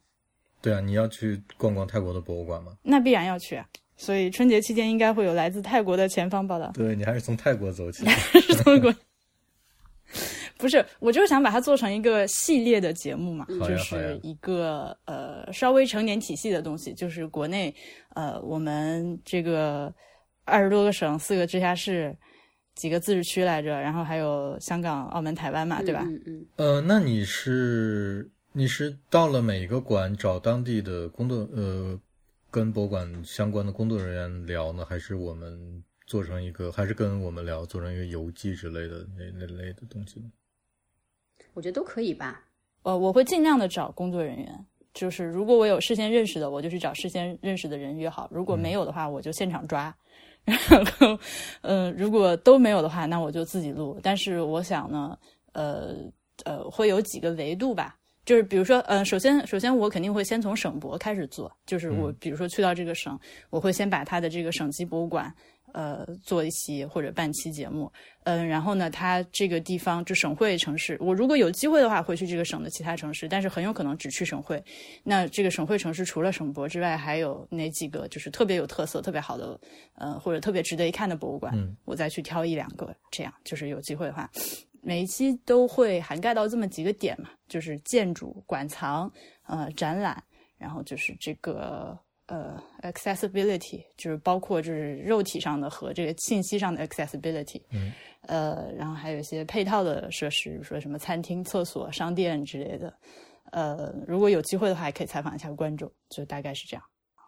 [0.61, 2.73] 对啊，你要去逛逛泰国的博物馆吗？
[2.81, 3.65] 那必然要去啊！
[3.95, 6.71] 所以春节期间应该会有来自泰国的前方报道。
[6.73, 8.03] 对你还是从泰国走起。
[8.05, 8.93] 还 是从国。
[10.58, 17.74] 不是，我就是想把它做成一个系列的节目嘛，就是一个呃稍微成年体系的东西，就是国内
[18.15, 19.93] 呃我们这个
[20.46, 22.15] 二十多个省、四个直辖市。
[22.78, 26.04] 几个自治区来着，然后还有香港、澳门、台湾嘛，对吧？
[26.06, 26.46] 嗯嗯。
[26.58, 32.00] 呃，那你是你是到了每一个馆找当地的工作呃，
[32.52, 40.28] 跟博物馆相关的工作人员聊呢，还是我们做成一个，还是跟我们聊做成一个游记之类的那那类的东西呢？
[41.58, 42.43] 我觉得都可以吧。
[42.84, 49.93] 呃，我会尽量的找工作人员，就是如果我有事先认识的，我就去找事先认识的人约好；如果没有的话，我就现场抓。
[50.46, 51.20] 然后，
[51.62, 54.00] 嗯，如果都没有的话，那我就自己录。
[54.04, 55.17] 但是我想呢，
[55.54, 55.96] 呃
[56.46, 57.98] 呃，会有几个维度吧。
[58.24, 61.52] 就是比如说，呃，首先首先我肯定会先从省博开始做。
[61.65, 65.34] 就是我比如说去到这个省，我会先把它的这个省级博物馆。
[65.73, 67.91] 呃，做一期或者半期节目，
[68.23, 74.63] 嗯，然后呢，它这个地方就省会城市，我如果有机会的话，会去这个省的其他城市，但是很有可能只去省会。
[75.03, 79.60] 那这个省会城市除了省博之外，还有哪几个就是特别有特色、特别好的，
[79.95, 81.53] 呃，或者特别值得一看的博物馆？
[81.56, 84.30] 嗯我再去挑一两个，这样就是有机会的话，
[84.82, 89.12] 每一期都会涵盖到这么几个点嘛，就是建筑、馆藏、
[89.45, 90.23] 呃，展览，
[90.58, 91.97] 然后就是这个。
[92.27, 102.93] 呃 accessibility，就是包括就是肉体上的和这个信息上的 accessibility，嗯，呃，然后还有一些配套的设施，比如说什么餐厅、厕所、商店之类的。
[103.51, 106.83] 呃，如果有机会的话，也可以采访一下观众，就大概是这样。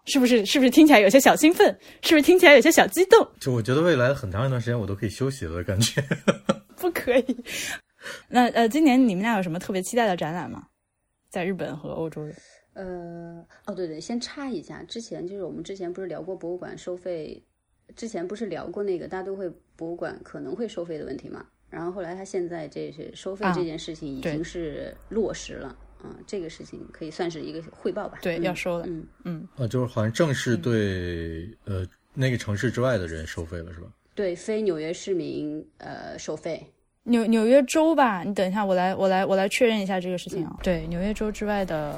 [0.06, 0.46] 是不是？
[0.46, 1.68] 是不是听起来有些小兴奋？
[2.02, 3.26] 是不是听起来有些小激动？
[3.40, 6.04] 就我觉得未来很长一段时间我都可以休息了的感觉。
[6.76, 7.44] 不可以。
[8.28, 10.68] 那呃，今年你们俩有什么特别期待的展览吗？
[11.30, 12.36] 在日本和欧洲人？
[12.74, 17.42] 呃，哦，对对，先插一下，之前就是我们之前不是聊过博物馆收费，
[17.96, 21.46] 之前不是聊过那个大都会博物馆可能会收费的问题嘛？
[21.70, 28.18] 然后后来他现在这是收费这件事情已经是落实了，嗯，这个事情可以算是一个汇报吧？
[28.22, 29.48] 对，要收了，嗯嗯。
[29.56, 33.88] 啊，就是好像正式对呃那个城市之外的人收费了，是吧？
[34.16, 36.66] 对，非纽约市民呃收费。
[37.04, 40.60] 纽纽约州吧，你等一下，我来我来我来确认一下这个事情啊。
[40.64, 41.96] 对，纽约州之外的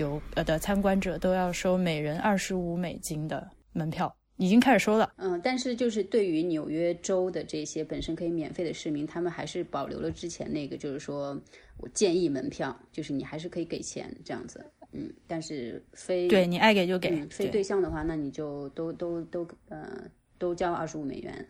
[0.00, 5.12] 游呃的参观者都要收每人二十五美金的门票，已经开始收了。
[5.16, 11.40] 嗯，但是就是对于纽约州的这些本身可以免费的市民，他们还是保留了之前那个，就是说
[11.76, 14.64] 我建议门票，就是你还是可以给钱这样子。
[14.92, 21.46] 嗯，但是非对你爱给就给，嗯、非对象的话，那你就都都都呃都交二十五美元。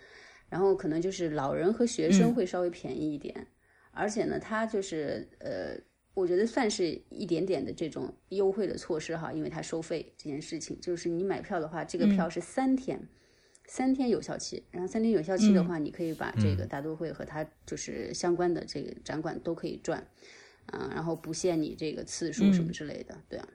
[0.51, 3.47] 然后可能就是老人和学生会稍微便宜一点，
[3.93, 5.79] 而且呢，他就是呃，
[6.15, 13.09] 我觉得算是一点点的这种优惠的措施哈，因为它收费这件事情，就是你买票的话，这个票是三天，
[13.67, 20.07] 三天有效期，然后三天有效期的话，你可以把这个大都会和它就是相关的这个展馆都可以转，
[20.67, 23.49] 啊，然后不限你这个次数什么之类的，对啊，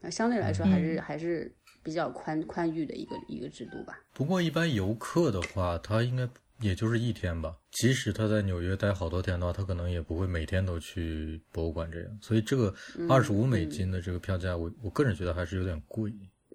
[0.00, 1.54] 那相对来说还是还是。
[1.80, 3.98] 比较宽宽裕的一个一个制度吧。
[4.12, 6.28] 不过一般游客的话，他应该
[6.60, 7.54] 也就是一天吧。
[7.70, 12.18] 即使他在纽约待好多天的话，他可能也不会每天都去博物馆这样。
[12.20, 12.74] 所以这个
[13.08, 16.12] 二十五美金的这个票价，我我个人觉得还是有点贵。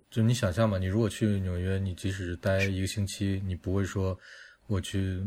[0.10, 4.18] 就你想象嘛，你如果去纽约，你即使待一个星期，你不会说
[4.68, 5.24] 我去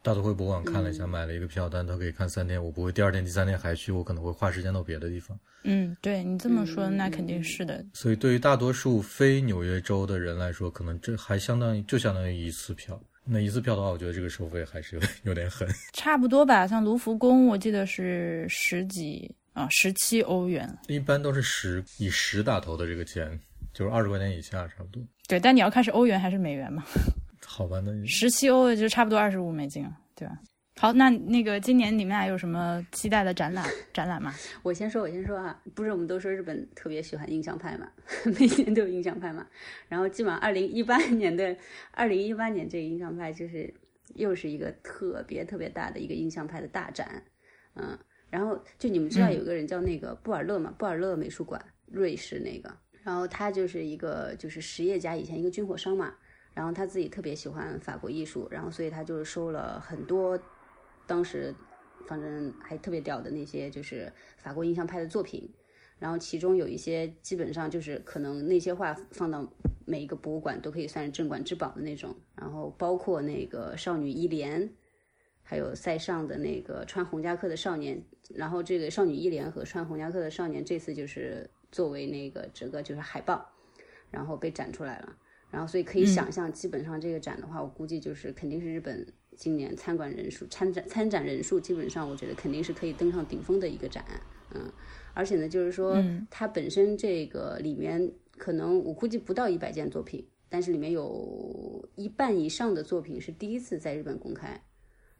[0.00, 5.36] 大都会博物馆看了一下，买了一个票，但他可以看三天，我不会第二天、第三天还去，我可能会花时间到别的地方。
[5.64, 7.84] 嗯，对你这么说，那肯定是的。
[7.94, 13.00] 所以，对于大多数非纽约州的人来说，可能这还相当于就相当于一次票。
[13.28, 15.68] 那一次票的话，我觉得这个收费还是有点 有点狠。
[15.92, 20.68] 差不多吧，像卢浮宫，我记得是十几啊，十七欧元。
[20.88, 23.38] 一般都是十以十打头的这个钱，
[23.74, 25.02] 就是二十块钱以下，差不多。
[25.26, 26.84] 对，但你要看是欧元还是美元嘛？
[27.44, 30.38] 好吧，那十七欧就差不多二十五美金，对吧？
[30.80, 34.32] 好，那那个今年你们俩有什么期待的展览展览吗？
[34.62, 37.90] 我先说，我先说啊，不是我们都说日本特别喜欢印象派嘛，
[38.38, 39.44] 每年都有印象派嘛。
[39.88, 41.56] 然后基本上二零一八 年的
[41.90, 43.74] 二零一八年这个印象派就是
[44.14, 47.24] 又是一个特别特别大的一个印象派的大展，
[47.74, 47.98] 嗯，
[48.30, 56.14] 然后就你们知道有个人叫那个布尔勒嘛，布尔勒美术馆，瑞士那个，然后他就是一个就是实业家，以前一个军火商嘛，
[56.54, 60.40] 然后他自己特别喜欢法国艺术，然后所以他就是收了很多。
[61.08, 61.52] 当时，
[62.06, 65.50] 反正还特别屌的那些，就是法国印象派的作品，
[65.98, 69.50] 然后其中有一些基本上就是可能那些画放到
[69.86, 74.70] 每一个博物馆都可以算是镇馆之宝的那种，然后包括那个少女伊莲，
[75.42, 83.50] 还有塞尚的那个穿红夹克的少年，然后这个少女伊莲和穿红夹克的少年这次就是作为那个整个就是海报，
[84.10, 85.16] 然后被展出来了，
[85.50, 89.06] 然后所以可以想象，基本上这个展的话，我估计就是肯定是日本。
[89.38, 94.04] 今年参观人数、参展参展人数，基本上我觉得肯定是可以登上顶峰的一个展，
[94.52, 94.70] 嗯，
[95.14, 95.96] 而且呢，就是说
[96.28, 104.60] 它本身这个里面可能我估计不到一百件作品，但是里面有一半以上的作品是第一次在日本公开，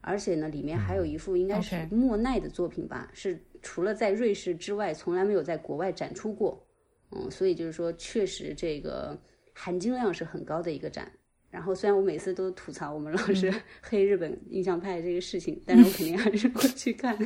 [0.00, 6.66] 而且呢，里面还有一幅应该是莫奈的作品吧，是除了在瑞士之外，从来没有在国外展出过，
[7.12, 9.16] 嗯，所以就是说，确实这个
[9.52, 11.08] 含金量是很高的一个展。
[11.50, 17.16] 然后虽然我每次都吐槽我们老师 黑日本印象派这个事情，但是我肯定还是会去看。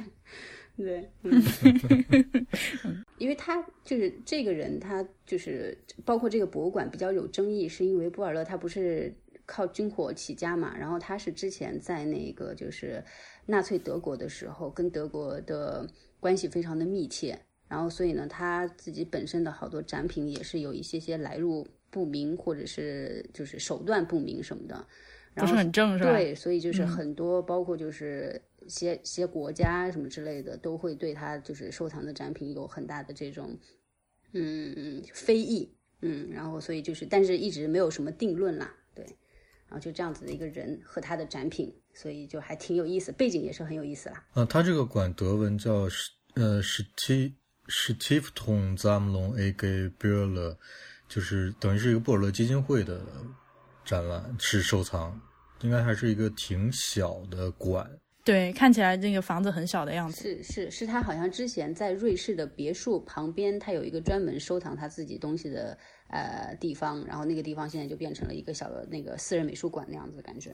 [0.76, 1.42] 对，嗯，
[3.18, 13.04] 因为他就是这个人，他就是包括这个博物馆比较有争议，是因为布尔勒他不是靠军火起家嘛，然后他是之前在那个就是
[13.46, 15.86] 纳粹德国的时候，跟德国的
[16.20, 21.66] 关系非常的密切，然后所以呢，他自己本身的好多展品也是有一些些来路。
[21.92, 24.86] 不明或者是就是手段不明什么的，
[25.34, 26.10] 不是很正是吧？
[26.10, 33.54] 对，所以就是很多包括就是些些国家什么之类的，都会对他就是收藏的展品有很大的这种
[34.32, 39.04] 嗯非议，嗯，然后所以就是但是一直没有什么定论啦，对，
[39.68, 44.26] 然后就这样子的一个人和他的展品，所以就还挺有意思，背景也是很有意思啦。
[44.32, 47.34] 啊，他这个馆德文叫是呃是 T
[47.68, 49.52] 是 Tifton Zamlon A.
[49.52, 49.88] G.
[49.98, 50.58] b u r l e
[51.14, 52.98] 就是等于是一个布尔勒基金会的
[53.84, 55.20] 展览，是收藏，
[55.60, 57.86] 应该还是一个挺小的馆。
[58.24, 60.22] 对，看起来这个房子很小的样子。
[60.22, 65.76] 是是是，他好像之前在瑞士的别墅旁边，他有一个专门收藏他自己东西的
[66.08, 70.50] 呃地方，然后那个地方现在就变成了一个小的那个私人美术馆那样子的感觉。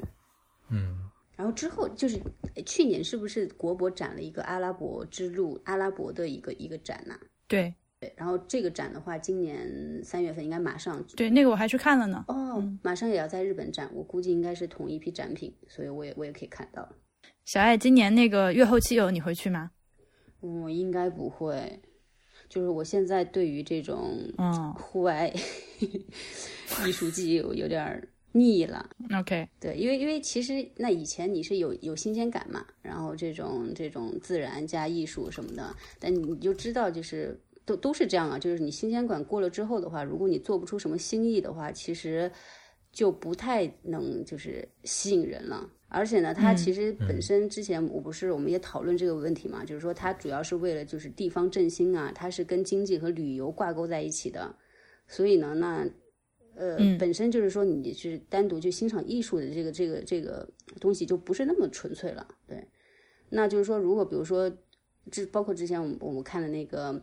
[0.70, 2.18] 嗯，然后之后就是
[2.56, 7.16] 呃去年是不是国博展了一个阿拉伯之路阿拉伯的一个一个展呐、
[7.46, 12.24] 对对，然后这个展的话，今年三月份应该马上对，那个我还去看了呢。
[12.28, 16.88] 哦，马上也要在日本展，我估计应该是同一批展品，所以我也我也可以看到。
[17.44, 19.72] 小爱，今年那个月后期有你会去吗？
[20.40, 21.80] 我应该不会，
[22.48, 25.32] 就是我现在对于这种嗯户外
[26.86, 28.88] 艺术季有有点儿腻了。
[29.18, 42.32] ，OK，对，因为因为其实那以前你是有有新鲜感嘛，然后这种这种自然加艺术什么的，但你就知道就是都都是这样啊，就是你新鲜感过了之后的话，如果你做不出什么新意的话，其实
[42.90, 45.68] 就不太能就是吸引人了。
[45.88, 54.56] 而且呢，它其实本身之前我不是我们也讨论这个问题嘛，就是说它主要是为了就是地方振兴啊，它是跟经济和旅游挂钩在一起的，
[55.06, 55.88] 所以呢，那
[56.54, 60.48] 呃，本身就是说你是单独去欣赏艺术的这个这个这个
[60.80, 62.66] 东西就不是那么纯粹了，对。
[63.30, 64.50] 那就是说，如果比如说，
[65.10, 66.98] 之包括之前我们我们看的那个，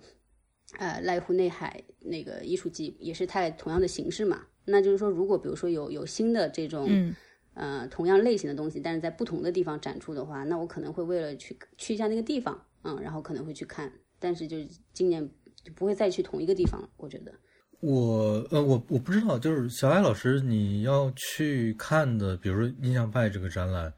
[0.77, 4.41] 呃，濑户内海那个艺术季，也是太同样的形式嘛。
[4.65, 7.15] 那就是说，如果比如说有有新的这种，嗯
[7.53, 15.25] 呃，同样类型的东西，但是在不同的地方展出的话，那我可能会为了去去一下那个地方，嗯，然后可能会去看，但是就是今年
[15.63, 17.31] 就不会再去同一个地方了，我觉得。
[17.79, 23.93] 我呃，我我不知道，就是小艾老师，你要去看的，比如说印象派这个展览，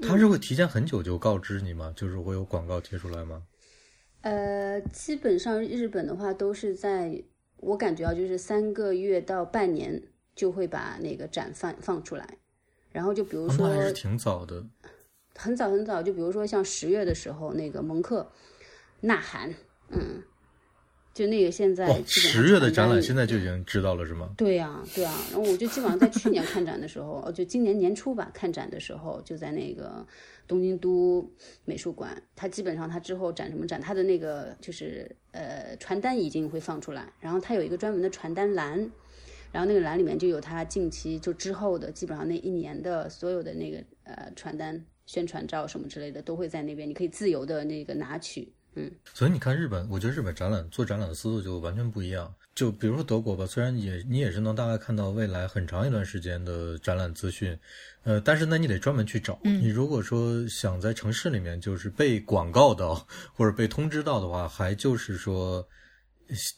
[0.00, 1.92] 他是会提前很久就告知你吗？
[1.96, 3.42] 就是会有广告贴出来吗？
[4.22, 7.22] 呃，基本上日本的话都是在，
[7.58, 10.02] 我感觉啊，就是三个月到半年
[10.34, 12.38] 就会把那个展放放出来，
[12.90, 14.64] 然后就比如哦说还是挺早的。
[15.34, 18.30] 很早很早，就比如说像十月的时候，那个蒙克、
[19.00, 19.54] 呐喊，
[19.88, 20.22] 嗯，
[21.14, 24.32] 就那个现在十月的展览现在就已经知道了是吗？
[24.36, 30.06] 对呀、对呀、然后我就基本上在去年看展的时候，呃就今年年初吧，看展的时候就在那个
[30.48, 31.30] 东京都
[31.66, 38.78] 美术馆，它基本上它之后展什么展，它的那个就是呃传单已经会放出来，然后它有一个专门的传单栏，
[39.52, 48.50] 然后那个栏里面就有它近期就之后的基本上那一年的所有的那个呃传单、宣传照什么之类的都会在那边，你可以自由的那个拿取。
[49.14, 52.34] 所以你看日本，我觉得日本展览做展览的思路就完全不一样。
[52.54, 57.58] 就比如说德国吧，虽然也你也是能大概看到未来很长一段时间的展览资讯，
[58.02, 59.38] 呃，但是呢，你得专门去找。
[59.42, 62.94] 你如果说想在城市里面就是被广告到
[63.34, 65.66] 或者被通知到的话，还就是说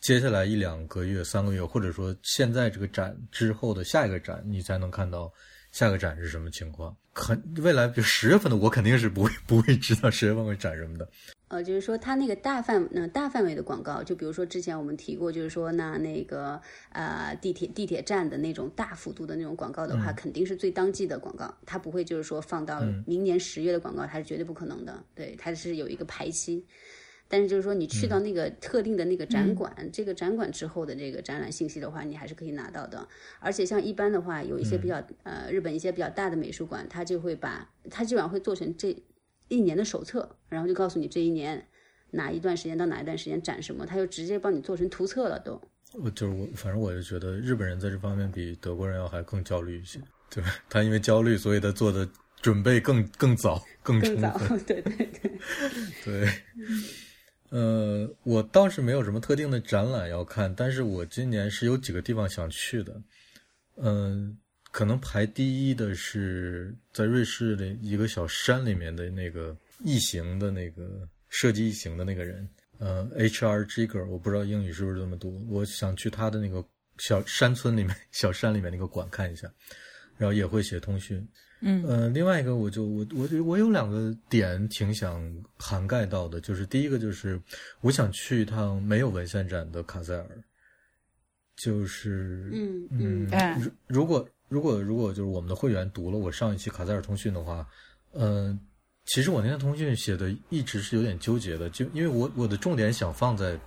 [0.00, 5.32] 接下来一两个月、三个月，或者说现在这个展之后的下一个展，你才能看到
[5.74, 6.96] 下个展是什么情况。
[7.12, 11.08] 肯未来比如十月份的我肯定是不会不会知道十月份会展什么的。
[11.48, 16.60] 呃，就是说它那个大范呃大范围的广告，就比如说之前我们提过，就是说那那个
[16.90, 26.64] 呃地铁地铁站的那种大幅度的那种广告的话，肯定是最当季的广告，它不会就是说放到明年十月的广告，它是绝对不可能的，对，它是有一个排期。
[27.34, 33.08] 但是就是说，你去到那个特定的那个展馆，这个展馆之后的这个展览信息的话，你还是可以拿到的。
[33.40, 38.96] 而且像一般的话，有一些比较、呃日本一些比较大的美术馆，它就会把它基本上会做成这
[39.48, 41.66] 一年的手册，然后就告诉你这一年
[42.12, 45.60] 哪一段时间到哪一段时间展什么，它就直接帮你做成图册了都。
[45.94, 49.98] 我就是我，反正我就觉得日本人在这方面比德国人要还更焦虑一些。
[50.30, 50.54] 对吧？
[50.70, 52.08] 他因为焦虑，所以他做的
[52.40, 55.30] 准备更更早、更充更早。，对对对。
[56.04, 56.28] 对，
[57.54, 63.00] 呃，我倒是没有什么特定的展览要看，但是我今年是有几个地方想去的。
[63.76, 64.36] 嗯、
[64.72, 73.64] 可能排第一的是在瑞士的一个小山里面的那个异形的那个设计异形的那个人，呃，H.R.
[73.66, 75.46] Giger，我不知道英语是不是这么读。
[75.48, 76.64] 我想去他的那个
[76.98, 79.48] 小山村里面、小山里面那个馆看一下，
[80.18, 81.24] 然后也会写通讯。
[81.64, 81.82] 嗯。
[81.84, 85.20] 呃，另外一个我就我我我有两个点挺想
[85.58, 87.40] 涵盖到的，就是第一个就是
[87.80, 90.26] 我想去一趟没有文献展的卡塞尔，
[91.56, 92.88] 就是嗯。
[92.90, 93.28] 嗯
[93.58, 97.66] 如如果如果如果就是我们的会员读了我上一期卡塞尔通讯的话，
[98.12, 98.58] 嗯、
[99.06, 103.58] 其实我那天通讯写的一直是有点纠结的，就因为我我的重点想放在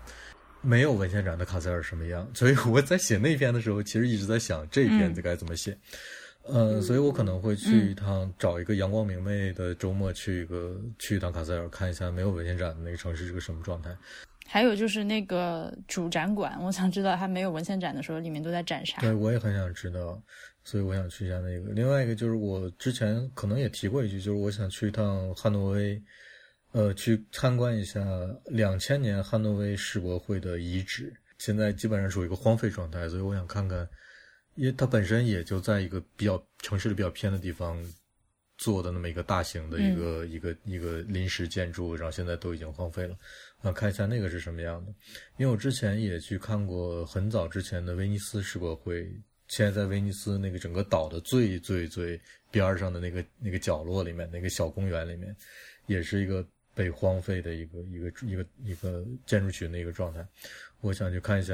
[0.61, 5.77] 没有文献展的卡塞尔什么样，所以我在写那篇的时候，其实一直在想这一篇该怎么写。
[6.49, 13.95] 呃，所以我可能会去一趟，找一个阳光明媚的周末，去一个去一趟卡塞尔，看一下没有文献展的那个城市是个什么状态。
[14.49, 19.01] 还有就是那个主展馆，我想知道它没有文献展的时候，里面都在展啥？
[19.01, 20.21] 对，我也很想知道，
[20.63, 21.73] 所以我想去一下那个。
[21.73, 26.01] 另外一个就是我之前可能也提过一句，就是我想去一趟汉诺威，
[26.71, 27.99] 呃，去参观一下
[28.45, 33.85] 两千年汉诺威世博会的遗址，现在基本上属于一个荒废状态，所以我想看看，
[34.57, 37.81] 因为它本身也就在一个比较城市里比较偏的地方。
[38.59, 43.15] 做的那么一个大型的一个一个一个临时建筑，然后现在都已经荒废了，
[43.61, 44.91] 啊，看一下那个是什么样的。
[45.37, 49.07] 因为我之前也去看过很早之前的威尼斯世博会，
[49.47, 55.35] 现在在威尼斯那个整个岛的最最最边上的那个那个角落里面，那个小公园里面，
[55.85, 56.43] 也是一个
[56.73, 60.27] 被荒废的一个一个一个一个建筑群的一个状态。
[60.81, 61.53] 我想去看一下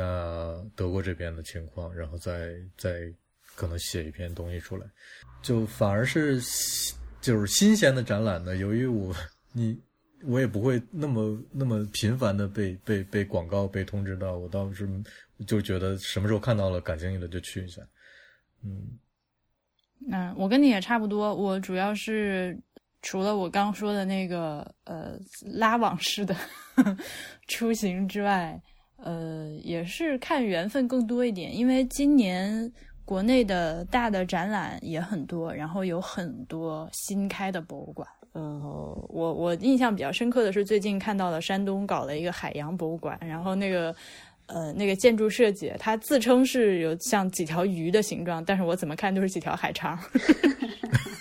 [0.75, 3.11] 德国这边的情况，然后再再
[3.55, 4.85] 可能写一篇东西出来。
[5.41, 6.41] 就反而是
[7.21, 9.15] 就是新鲜的展览呢，由于我
[9.51, 9.79] 你
[10.25, 14.87] 我也不会那么那么频繁的被被被广告被通知到，我倒是
[15.45, 17.81] 就觉得什么时候看到了感兴趣的就去一下，
[18.63, 18.97] 嗯，
[20.11, 22.57] 嗯，我跟你也差不多，我主要是
[23.01, 26.33] 除了我刚说的那个呃拉网式的
[27.49, 28.61] 出行之外，
[29.03, 32.71] 呃，也是看缘分更多一点，因为今年。
[33.05, 38.07] 国内的大的展览也很多，然后有很多新开的博物馆。
[38.31, 38.41] 呃，
[39.09, 43.93] 我我印象比较深刻的是最近看到了山东搞了一个海洋博物馆，然后那个
[44.45, 49.99] 呃那个建筑设计，它自称是有像几条鱼的形状，但是我怎么看都是几条海肠。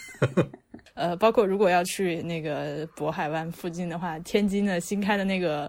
[0.95, 5.69] 呃，包括如果要去那个渤海湾附近的话，天津的新开的那个。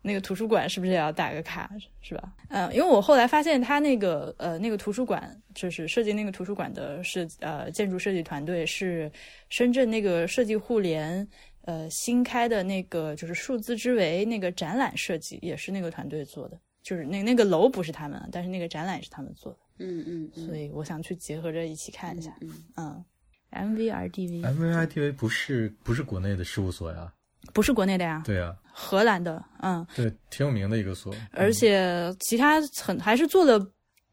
[0.00, 1.70] 那个图书馆是不是也要打个卡，
[2.00, 2.32] 是吧？
[2.48, 9.10] 嗯，因为我后来发现他那个呃那个图书馆，就是设计那个图书馆的设呃建筑设计团队是
[9.48, 11.26] 深圳那个设计互联
[11.62, 19.58] 呃新开的那个就是数字之维那个展览设计也是那个团队做的，就是那那个楼不是他们，但是那个展览是他们做的。
[19.80, 22.34] 嗯嗯，所以我想去结合着一起看一下。
[22.76, 23.04] 嗯
[23.50, 27.12] ，MVRDV，MVRDV 不是不是国内的事务所呀。
[27.52, 33.58] 不是国内的呀，对呀，荷兰的，嗯，对，挺有名的一个所，而且其他很还是做了，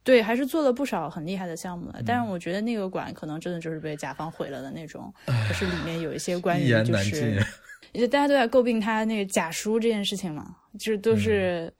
[0.03, 2.01] 对，还是做了不少很厉害的项目的。
[2.05, 7.43] 但是我觉得那个馆可能真的就是被甲方毁了的那种，可是里面有一些关于就是，
[7.93, 11.71] 就大家都在诟病他那个假书这件事情嘛，就是都是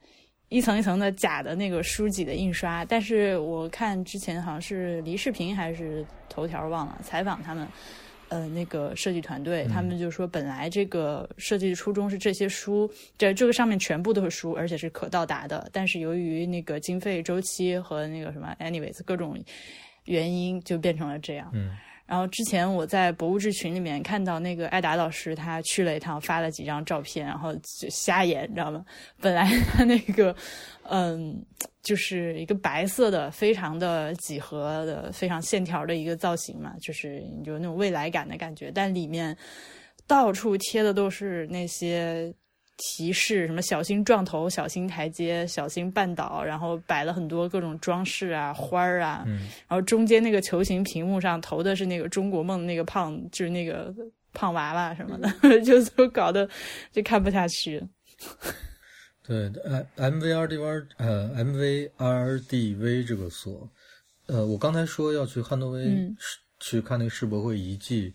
[0.48, 2.84] 一层一层的假的那个书籍的印刷。
[2.84, 7.66] 但是我看之前好像是黎世平还是头条忘了采访他们。
[8.28, 15.68] 呃，那个设计团队，他们就说，本来这个设计初衷是这些书，这这个上面全部都是书，而且是可到达的。
[15.72, 19.38] 但是由于那个经费周期和那个什么，anyways 各种
[20.06, 21.50] 原因，就变成了这样。
[21.54, 21.70] 嗯。
[22.06, 28.84] 然后之前我在博物志群里面看到那个艾达老师，他去了一趟，发了几张照片，然后就瞎眼，你知道吗？
[29.20, 30.34] 本来他那个，
[30.84, 31.44] 嗯，
[31.82, 39.36] 就是一个白色的，非常的几何的，非常线条的一个造型嘛，就是有那种未来感的感觉，但里面
[40.06, 42.32] 到处贴的都是那些。
[42.76, 53.94] 提示什么小心撞头，小心台阶，小心绊倒，然后摆了很多各种装饰啊，花儿啊，然后中间那个球形屏幕上投的是那个中国梦那个胖，就是那个
[54.34, 56.48] 胖娃娃什么的， 就都搞得
[56.92, 57.82] 就看不下去。
[59.26, 59.50] 对
[59.96, 63.68] ，M V R D V 呃 M V R D V 这个所，
[64.26, 66.14] 呃，我刚才说要去汉诺威
[66.60, 68.14] 去看那个世博会遗迹，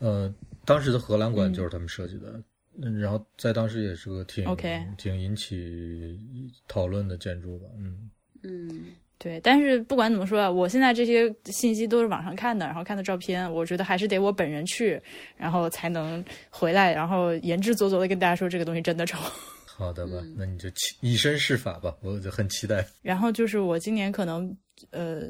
[0.00, 0.34] 呃，
[0.64, 2.42] 当时的荷兰馆就是他们设计的。
[2.82, 6.18] 嗯，然后在当时也是个挺 OK，挺引起
[6.66, 7.66] 讨论的建筑吧。
[7.78, 8.10] 嗯
[8.42, 9.40] 嗯，对。
[9.40, 15.00] 但是不管怎么说啊，我现在这些信息都是网上看的，然后看的照片，我觉得还是得我本人去，
[15.36, 19.18] 然后才能回来，然后言之凿凿的跟大家说这个东西真的丑。
[19.64, 20.68] 好的吧，那你就
[21.00, 22.86] 以身试法吧，我就很期待。
[23.02, 24.56] 然后就是我今年可能
[24.90, 25.22] 呃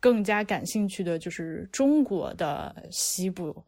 [0.00, 3.64] 更加感兴趣的就是中国的西部。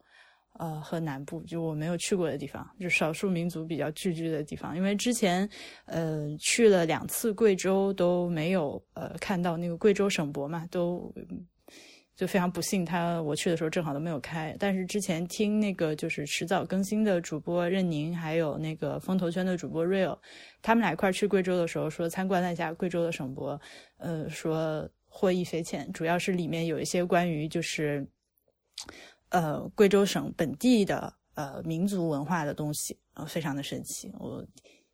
[0.57, 4.75] 呃，和南部就我没有去过的地方，就少数民族比较聚居的地方。
[4.75, 5.49] 因为之前
[5.85, 11.13] 呃去了两次贵州，都没有呃看到那个贵州省博嘛，都
[12.15, 14.55] 就非常不幸，他我去的时候正好都没有开。
[14.57, 20.17] 但是之前听那个就是迟早更新的主播任宁，还有那个风投圈的主播 real，
[20.61, 23.59] 他们俩一块去贵州的时候说参观了一下贵州的省博，
[23.97, 28.07] 呃，说获益匪浅，主要是里面有一些关于就是。
[29.29, 34.45] 呃，贵州省本地的呃民族文化的东西，呃，非常的神奇，我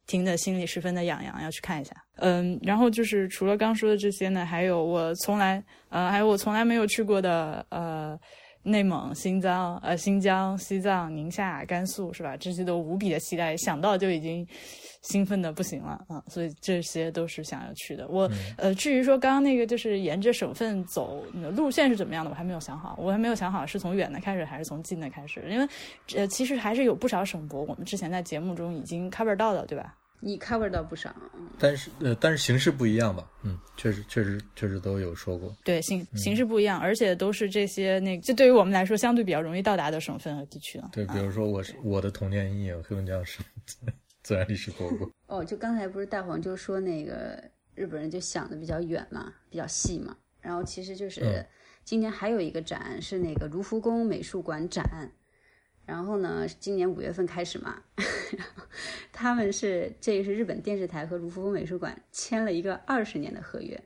[0.07, 1.95] 听得心里十分的痒痒，要去看一下。
[2.15, 8.19] 嗯，然后就是除了刚说的这些呢，还有我从来呃，还有我从来没有去过的呃
[8.63, 12.35] 内蒙、新疆、呃新疆、西藏、宁夏、甘肃是吧？
[12.37, 14.47] 这些都无比的期待，想到就已经
[15.01, 16.23] 兴奋的不行了啊！
[16.27, 18.07] 所以这些都是想要去的。
[18.07, 21.23] 我呃，至于说刚刚那个就是沿着省份走
[21.55, 25.67] 路线是怎么样的，我还没有想好，我还没有想好是从远的开始还是从近的开始，因为
[26.15, 29.95] 呃其实还是有不少省博，我们之前在节目中已经 cover 到的，对吧？
[30.23, 31.11] 你 cover 到不少，
[31.57, 33.27] 但是呃，但是形式不一样吧？
[33.41, 35.51] 嗯，确实确实确实都有说过。
[35.63, 40.91] 对，形形式不一样，而且都是这些那就对于我们来说相对比较容易到达的省份和地区了。
[40.93, 43.43] 对，比如说我是我的童年阴影，黑龙江省
[44.23, 45.09] 自然历史博物馆。
[45.27, 47.43] 哦，就刚才不是大黄就说那个
[47.75, 51.45] 日本人就想的比较远嘛，比较细嘛，然后其实就是
[51.83, 55.11] 今年还有一个展是那个卢浮宫美术馆展。
[55.83, 57.81] 然后呢，今年五月份开始嘛，
[59.11, 63.83] 他们是这个是日本电视台和卢浮宫美术馆签了一个二十年的合约，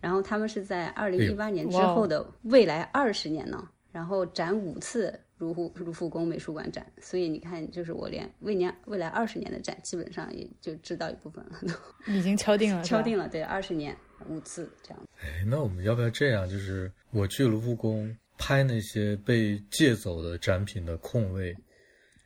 [0.00, 11.74] 然后他们是在二零一八年之后的未来二十年呢，然后展五次卢浮卢浮宫美术馆展，所以你看，就是我连未年未来二十年的展，基本上也就知道一部分了，都
[12.12, 13.96] 已经敲定了， 敲定了，对，二十年
[14.28, 15.02] 五次这样。
[15.20, 16.48] 哎，那我们要不要这样？
[16.48, 18.16] 就是我去卢浮宫。
[18.36, 21.56] 拍那些被借走的展品的空位，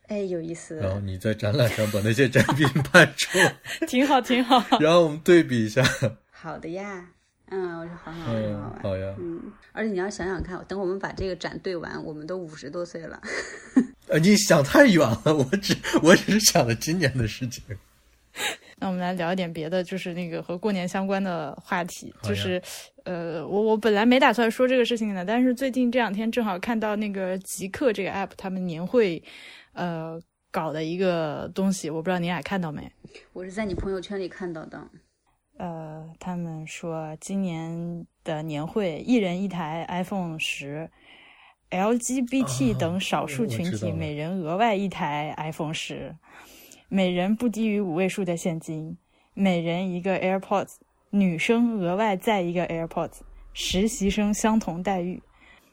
[0.07, 0.75] 哎，有意思。
[0.77, 3.37] 然后你在展览上把那些展品 拍出，
[3.85, 4.79] 挺好，挺好。
[4.79, 5.83] 然后我们对比一下。
[6.31, 7.11] 好的呀，
[7.51, 9.15] 嗯，我说好好，好好好呀。
[9.19, 9.41] 嗯，
[9.71, 13.19] 而且你要想想看，等我们把这个展对完，我们都五十多岁了。
[14.07, 17.63] 呃，你想太远了，我只 我只是想了今年的事情。
[18.77, 22.13] 那我们来聊一点别的，就是那个和过年相关的话题。
[22.21, 22.61] 就是，
[23.03, 29.21] 呃，我我本来没打算说这个事情的，但是最近这两天正好看到那个极客这个 app 他们年会，
[29.73, 30.17] 呃，
[30.49, 32.89] 搞的一个东西，我不知道你俩看到没？
[33.33, 34.81] 我是在你朋友圈里看到的。
[35.59, 40.89] 呃，他们说今年的年会，一人一台 iPhone 十
[41.69, 46.15] ，LGBT 等少数群体每人额外一台 iPhone 十。
[46.87, 48.97] 每人不低于五位数的现金，
[49.33, 50.77] 每人一个 AirPods，
[51.09, 53.19] 女生额外再一个 AirPods，
[53.51, 55.21] 实习生相同待遇。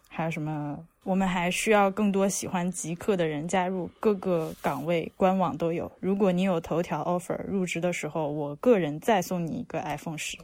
[0.08, 0.84] 还有什么？
[1.06, 5.90] 我们还需要更多喜欢极客的人加入各个岗位，官网都有。
[6.00, 10.36] 如果你有头条 offer，入职的时候，我个人再送你一个 iPhone 十。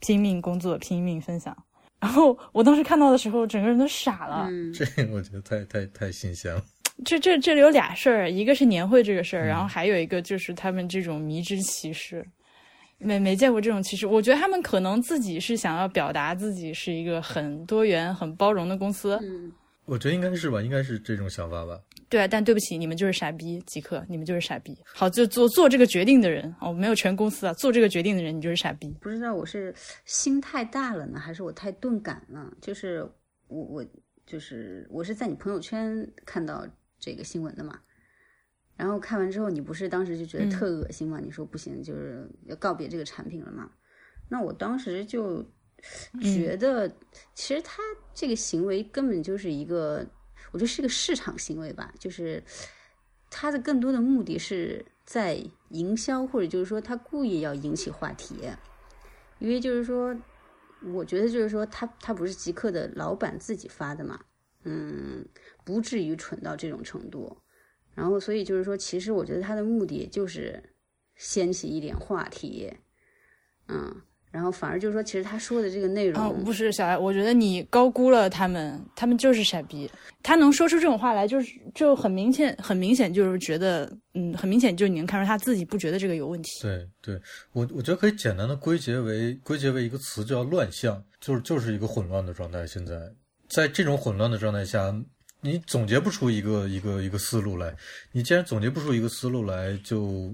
[0.00, 1.56] 拼命工作，拼命分享。
[2.00, 4.48] 然后我当时看到的时候，整个人都傻了。
[4.74, 6.64] 这我觉得太太太新鲜了。
[7.04, 12.26] 这这这里有俩事儿，一个是年会这个事儿，然后还有一个就是他们这种迷之歧视，
[12.98, 14.06] 没没见过这种歧视。
[14.06, 19.18] 我觉得他们可能自己是想要表达自己是一个很多元、很包容的公司。
[19.22, 19.52] 嗯，
[19.84, 21.80] 我觉得应该是吧，应该是这种想法吧。
[22.08, 24.76] 对啊，但对不起，你们就是傻逼，极客，你们就是傻逼。
[24.94, 28.94] 好，就做做这个决定的人，哦，没有全公司啊，做这个决定的人，你就是傻逼。
[29.00, 29.74] 不知道我是
[30.04, 32.52] 心太大了呢，还是我太钝感了？
[32.60, 33.02] 就是
[33.48, 33.86] 我我
[34.26, 36.66] 就是我是在你朋友圈看到。
[37.04, 37.80] 这个新闻的嘛，
[38.76, 41.18] 然后看完之后，你不是当时就觉得特恶心吗？
[41.20, 43.68] 你说不行，就是要告别这个产品了嘛？
[44.28, 45.44] 那我当时就
[46.20, 46.88] 觉得，
[47.34, 47.82] 其实他
[48.14, 50.06] 这个行为根本就是一个，
[50.52, 52.42] 我觉得是个市场行为吧，就是
[53.30, 58.36] 他的更多的目的是在营销，或者就是说他故意要引起话题，
[59.38, 60.16] 因为就是说，
[60.92, 64.24] 我觉得就是说他他不是极客的老板自己发的嘛。
[64.64, 65.26] 嗯，
[65.64, 67.36] 不至于蠢到这种程度，
[67.96, 70.62] 然后所以就是说，其实我觉得他的目的就是
[71.16, 72.72] 掀起一点话题，
[73.66, 74.02] 嗯，
[74.32, 79.88] 然后反而就是说，其实他说的这个内容，不是小艾，我觉得你高估了他们，他们就是傻逼，
[80.22, 86.62] 他能说出这种话来，就是就很明显，很明显就是觉得，嗯，很明显就是你能看出他自己不觉得这个有问题。
[86.62, 87.20] 对，对
[87.52, 92.94] 我我觉得可以简单的归结为归结为一个词叫乱象，就是就是一个混乱的状态，现在。
[93.48, 94.90] 在这种混乱的状态下，
[95.42, 97.76] 你总结不出一个一个一个思路来。
[98.12, 100.32] 你既然总结不出一个思路来，就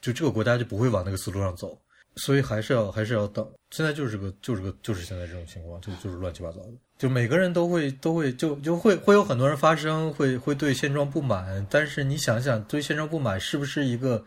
[0.00, 1.78] 就这个国家就不会往那个思路上走。
[2.16, 3.48] 所以还是要还是要等。
[3.70, 6.72] 现在就是个就是个就是现在这种情况，就就是乱七八糟的。
[6.98, 11.66] 就每个人都会都会就就会会有很多人发声，会会对现状不满。
[11.70, 14.24] 但是你想想，对现状不满是不是一个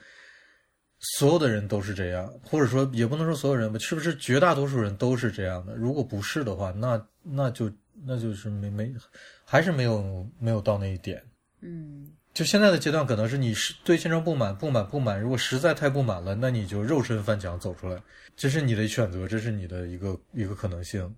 [1.00, 2.32] 所有的人都是这样？
[2.44, 5.76] 或者说也不能说所有人吧，是不是绝大多数人都是这样的？
[5.76, 7.72] 如果不是的话，那那就。
[8.06, 8.96] 那就是没没，
[9.44, 11.22] 还是没有没有到那一点。
[11.60, 15.20] 嗯，就现在的阶段，可能是你是对现状不满，不满不满。
[15.20, 18.02] 如果实在太不满了，那你就肉身翻墙走出来，
[18.36, 21.14] 这是你的选择，这是你的一个一个可能性。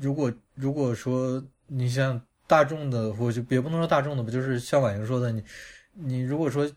[0.00, 5.44] 如果如果说你像大众的，或就也不能说大众的吧，就是像婉莹说的，你
[5.92, 6.68] 你如果说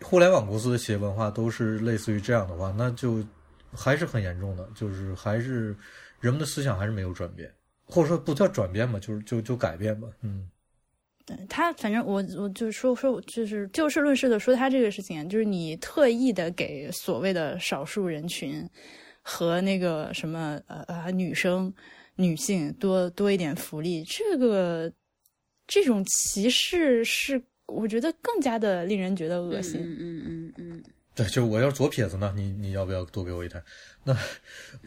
[0.00, 3.22] 互联网公司的企业文化都是类似于这样的话，那就
[3.72, 5.76] 还是很严重的，就是还是
[6.20, 7.52] 人们的思想还是没有转变。
[7.90, 10.06] 或者说不叫转变吧，就是就就改变吧。
[10.20, 10.48] 嗯，
[11.28, 18.66] 对他，反正我我就说说，就是就事论事的说他这个事情，就是你特意的给所谓的少数人群
[19.20, 21.72] 和那个什么呃呃女生
[22.16, 24.90] 女性多多一点福利，这个
[25.66, 29.80] 这种歧视是我觉得更加的令人觉得恶心。
[29.82, 33.62] 嗯嗯嗯嗯，对，就是我要左撇子呢，你你要不要多给我一台？
[34.04, 34.16] 那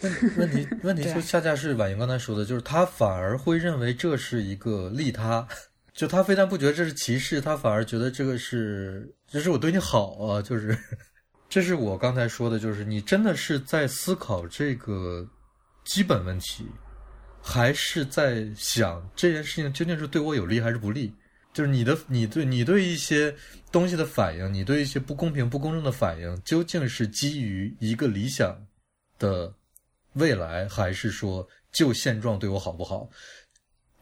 [0.01, 5.47] 问问题问题就恰恰是婉莹刚才说的，就是他反而会认为这是一个利他，
[5.93, 10.77] 就他非但不觉得这是歧视，他反而觉得这个是这是我对你好啊，就是
[11.49, 15.27] 这是我刚才说的，就是你真的是在思考这个
[15.83, 16.65] 基本问题，
[17.41, 21.13] 还是在想这件事情究竟是对我有利还是不利？
[21.53, 23.35] 就是你的你对你对一些
[23.69, 28.57] 东西的反应，你对一些不公平、不公正的反应，究竟是基于一个理想
[29.19, 29.53] 的
[30.13, 33.09] 未来，还是说就现状对我好不好？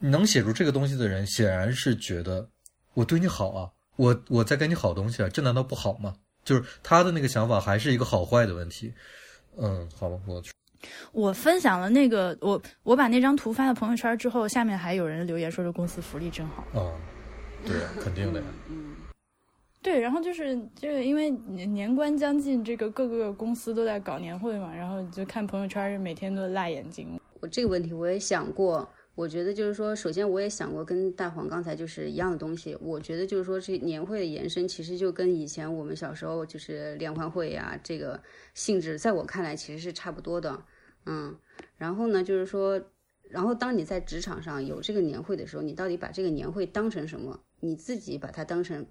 [0.00, 2.48] 能写出这个东西的人，显然是觉得
[2.94, 6.14] 我对你好啊，我我在给你好东西啊，这难道不好吗？
[6.44, 8.92] 就是他的那个想法还是一个好坏的问题。
[9.58, 10.42] 嗯，好吧，我
[11.12, 16.64] 我分享了那个我我把那张图发到朋友圈之后，下面还有人留言说这公司福利真好。
[16.72, 16.92] 啊，
[17.66, 18.46] 对， 肯定的呀。
[18.70, 18.96] 嗯，
[19.82, 27.20] 对，然后就是就是因为年年关将近，这个各个公司都在搞年会嘛，然后就看朋友圈，每天都辣眼睛。
[27.40, 28.88] 我这个问题我也想过，
[29.20, 32.74] 我觉得就是说，首先我也想过跟大黄刚才就是一样的东西。
[32.80, 38.18] 我觉得就是说，这年会的延伸其实就跟以前我们小时候就是联欢会呀、这个
[38.54, 40.64] 性质，在我看来其实是差不多的。
[41.04, 41.36] 嗯，
[41.76, 42.80] 然后呢，就是说，
[43.28, 47.38] 然后当你在职场上有这个年会的时候，你到底把这个年会当成什么？
[47.60, 48.86] 你自己把它当成。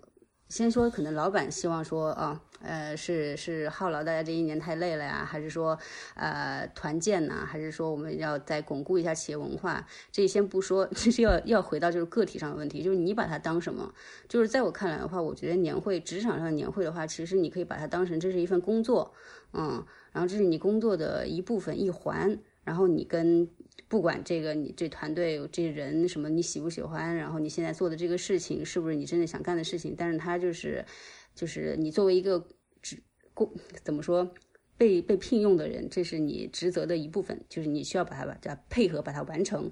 [0.50, 5.78] 先说，可能老板希望说啊，呃，是是犒劳大家这一年太累了呀，还是说，
[6.16, 9.86] 呃，团建呐、还是说我们要再巩固一下企业文化？
[10.12, 13.94] 这先不说， 这是要要回到就是个体上的问题，就是你把它当什么？
[14.28, 19.14] 就是在我看来的话，我觉得年会职场上年会的话，其实你可以把它当成这是一份工作，
[19.54, 22.40] 嗯，然后这是你工作的一部分一环，
[22.70, 23.50] 然后你跟
[23.88, 30.86] 不管这个你这团队这人什么你喜不喜欢，然后你现在做的这个事情是不是你真的想干的事情，但是他就是
[31.34, 32.48] 就是你作为一个
[32.80, 33.02] 职
[33.34, 33.52] 工
[33.84, 34.32] 怎么说
[34.78, 39.72] 被被聘用的人，这是你职责的一部分，就是你需要把它把它配合把它完成，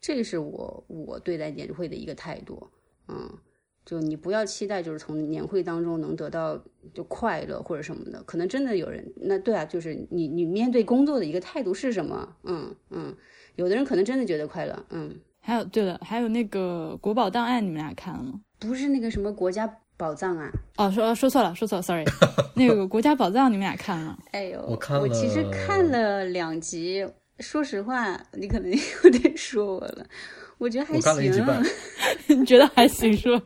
[0.00, 2.70] 这是我我对待年会的一个态度，
[3.08, 3.38] 嗯。
[3.84, 6.58] 就你不要期待，就是从年会当中能得到
[6.94, 12.36] 就快乐或者什么的，可能真的有人，那对啊，就是你你面对工作的一个态度是什么？
[12.44, 13.14] 嗯嗯，
[13.56, 18.40] 有的人可能真的觉得快乐，嗯，还有对了，还有那个国宝档案，你们俩看了吗？
[18.60, 22.04] 不是那个什么国家宝藏啊，哦，说说错了，说错了，sorry。
[22.54, 24.18] 那个国家宝藏，你们俩看了吗？
[24.30, 27.04] 哎呦，我看了其实看了两集，
[27.40, 28.70] 说实话，你可能
[29.02, 30.06] 有点说我了，
[30.58, 31.60] 我觉得还我看了一集行半，
[32.28, 33.42] 你觉得还行是吧？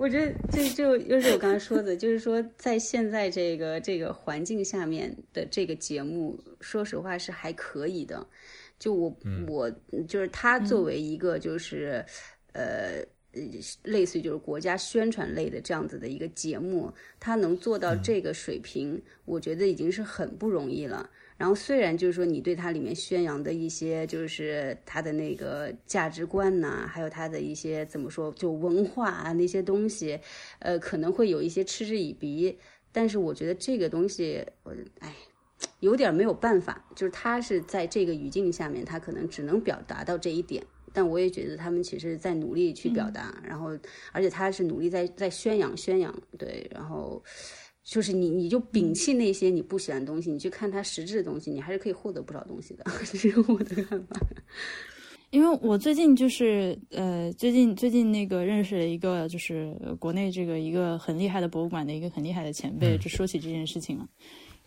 [0.00, 8.26] 我觉得这就又是我刚才说的，就是说在现在这个这个环境下面的这个节目，说实话是还可以的。
[8.78, 9.14] 就我、
[9.46, 9.70] 我
[10.08, 12.02] 就是他作为一个就是、
[12.52, 13.04] 呃。
[13.32, 13.40] 呃
[13.84, 21.08] 类似于就是国家宣传类的这样子的一个节目，他能做到这个水平，我觉得已经是很不容易了。
[21.40, 30.20] 然后虽然就是说你对它里面宣扬的一些就是它的那个价值观呐、还有它的一些怎么说就文化啊那些东西，
[30.58, 32.58] 呃，可能会有一些嗤之以鼻。
[32.92, 35.16] 但是我觉得这个东西，我哎，
[35.78, 40.62] 有点没有办法，就是他是在这个语境下面，他可能只能表达到这一点。
[40.92, 43.70] 但我也觉得他们其实在努力去表达，然后
[44.12, 47.22] 而且他是努力在在宣扬宣扬，对，然后
[47.82, 54.20] 就是你你就摒弃那些你不喜欢的东西，你去看它实质的东西，你还是可以获得不少东西的， 这是我的看法。
[55.30, 64.06] 因为我最近就是呃，最近最近那个认识了一个就是呃国内这个一个很厉害的博物馆的一个很厉害的前辈，就说起这件事情了。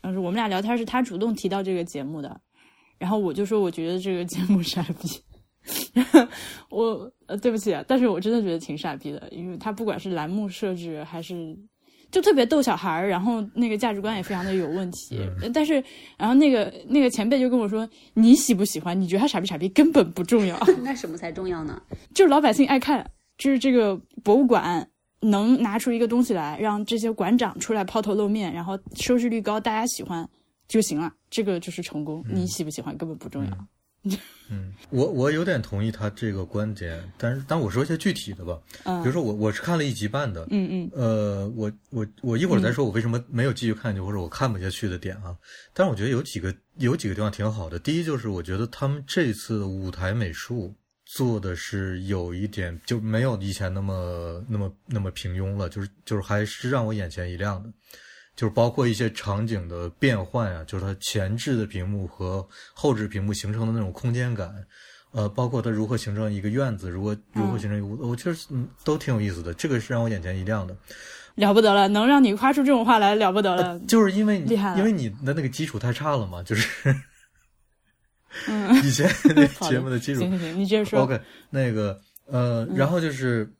[0.01, 2.39] 然后我们俩聊天是他主动提到这个节目的，
[2.97, 5.21] 然后我就说我觉得这个节目傻逼。
[6.69, 11.57] 我呃对不起啊，但是我真的觉得挺傻逼的，因为他不管是栏目设置还是。
[12.13, 15.19] 就特别逗小孩儿，然后那个价值观也非常的有问题。
[15.51, 15.83] 但是，
[16.15, 18.99] 然后那个那个前辈就跟我说：“你喜不喜欢？
[19.01, 20.55] 你觉得他傻逼傻逼根本不重要。
[20.85, 21.81] ”那什么才重要呢？
[22.13, 23.03] 就是老百姓爱看，
[23.39, 24.87] 就是这个博物馆
[25.21, 30.29] 能拿出一个东西来，让这些馆长出来抛头露面，然后收视率高，大家喜欢
[30.67, 32.23] 就行了，这个就是成功。
[32.29, 33.49] 你喜不喜欢根本不重要。
[33.49, 33.67] 嗯，
[34.91, 45.35] 我我有点同意他这个观点，但是但我说一些具体的吧，嗯比如说我我是看了一集半的，嗯嗯呃，我我我一会儿再说我为什么没有继续看下去，或者我看不下去的点啊。
[45.73, 47.79] 但是我觉得有几个有几个地方挺好的。
[47.79, 50.75] 第一就是我觉得他们这次的舞台美术
[51.05, 57.69] 做的是有一点就没有以前那么那么那么平庸了，就是就是还是让我眼前一亮的，
[58.35, 64.51] 就是包括一些场景的变换啊，就是它前置的屏幕和后置屏幕形成的那种空间感，
[65.11, 70.75] 呃，包括它如何形成一个院子，如何如何形成一个屋，我觉得嗯都挺有意思的，这个是让我眼前一亮的。
[71.35, 73.79] 了不得了，能让你夸出这种话来，了不得了。
[73.87, 76.95] 就是因为你因为你的那个基础太差了嘛，就是
[78.47, 81.01] 嗯， 以前那 节目的基础行行行，你接着说。
[81.01, 81.19] OK，
[81.49, 83.51] 那个呃，然后就是、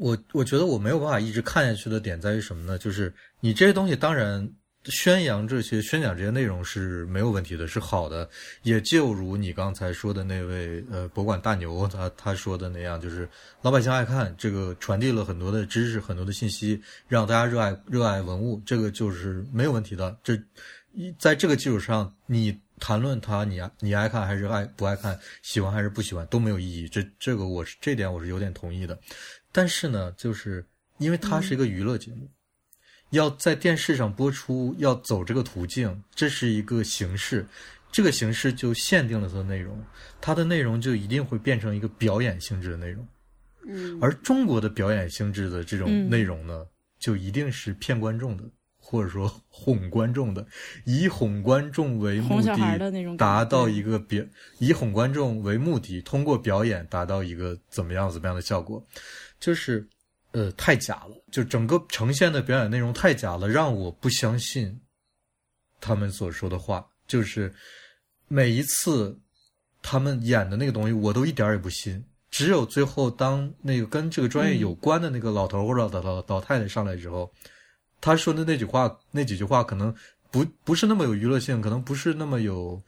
[0.00, 2.78] 我我觉得我没有办法一直看下去的点在于什么呢？
[2.78, 4.50] 就是你这些东西当然
[4.84, 8.26] 宣扬这些、宣讲这些内容是没有问题的，是好的。
[8.62, 13.28] 也就如你刚才说的那位呃博物馆大牛他他说的那样，就是
[13.60, 20.16] 老百姓爱看这个，传递了很多的知识、很多的信息，让大家热爱热爱文物，这个就是没有问题的。
[20.24, 20.34] 这
[20.94, 26.88] 一在这个基础上，你谈论它，你爱你爱看还是爱不爱看，喜欢还是不喜欢都没有意义。
[26.88, 28.98] 这这个我是这点我是有点同意的。
[29.52, 30.64] 但是呢，就是
[30.98, 32.28] 因为它是一个娱乐节目，
[33.10, 37.46] 要在电视上播出，要走这个途径，这是一个形式。
[37.92, 39.84] 这个形式就限定了它的内容，
[40.20, 43.04] 它的内容就一定会变成一个表演性质的内容。
[43.66, 46.64] 嗯，而中国的表演性质的这种嗯内容呢，
[47.00, 48.44] 就一定是骗观众的，
[48.78, 50.46] 或者说哄观众的，
[50.84, 54.24] 以哄观众为目的达到一个表，
[54.60, 58.86] 以哄观众为目的，通过表演达到一个怎么样怎么样的效果，
[59.40, 59.88] 就是
[60.32, 64.78] 呃太假了，就整个呈现的表演内容太假了，让我不相信
[65.80, 67.52] 他们所说的话，就是
[68.28, 69.18] 每一次
[69.82, 72.04] 他们演的那个东西，我都一点儿也不信。
[72.30, 77.28] 只有最后，当那个跟这个专业有关的那个老头儿或者老老老太太上来之后，
[78.00, 79.92] 他说的那句话，那几句话可能
[80.30, 82.80] 不不是那么有娱乐性，可能不是那么有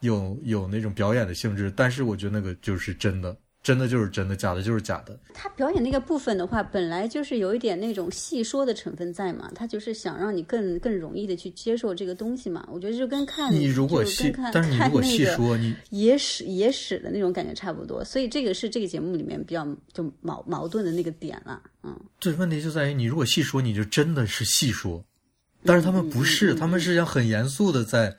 [0.00, 5.18] 有有那种表演的性质，但是我觉得那个就是真的，真的就是真的，假的就是假的。
[5.34, 12.66] 他表演那个部分的话，本来就是有一点那种戏说的成分在嘛，他就是想让你更更容易的去接受这个东西嘛。
[12.72, 25.04] 我觉得就跟看你如果细看，但是你如果细说，你野史野史的那种感觉差不多，所以这个是这个节目里面比较就矛矛盾的那个点了，嗯，对问题就在于你如果细说，你就真的是细说，
[25.64, 28.16] 但是他们不是，他们是想很严肃的在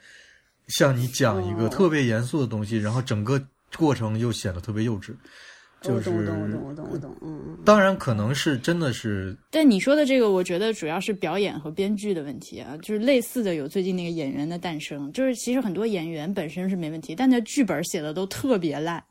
[0.67, 3.41] 向你讲一个哦特别严肃的东西，然后整个
[3.77, 5.13] 过程又显得特别幼稚。
[5.81, 7.57] 就是我懂我懂我懂我懂我懂，嗯嗯。
[7.63, 19.01] 当然可能是真的是但你说的这个，我觉得主要是表演和编剧的问题啊，就是类似的有最近那个演员的诞生，就是其实很多演员本身是没问题，但那剧本写的都特别烂。